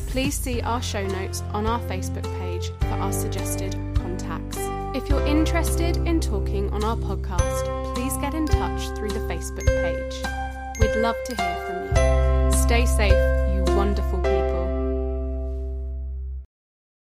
[0.08, 4.58] please see our show notes on our Facebook page for our suggested contacts.
[4.96, 9.66] If you're interested in talking on our podcast, please get in touch through the Facebook
[9.66, 10.80] page.
[10.80, 12.25] We'd love to hear from you.
[12.66, 13.12] Stay safe,
[13.54, 14.35] you wonderful people.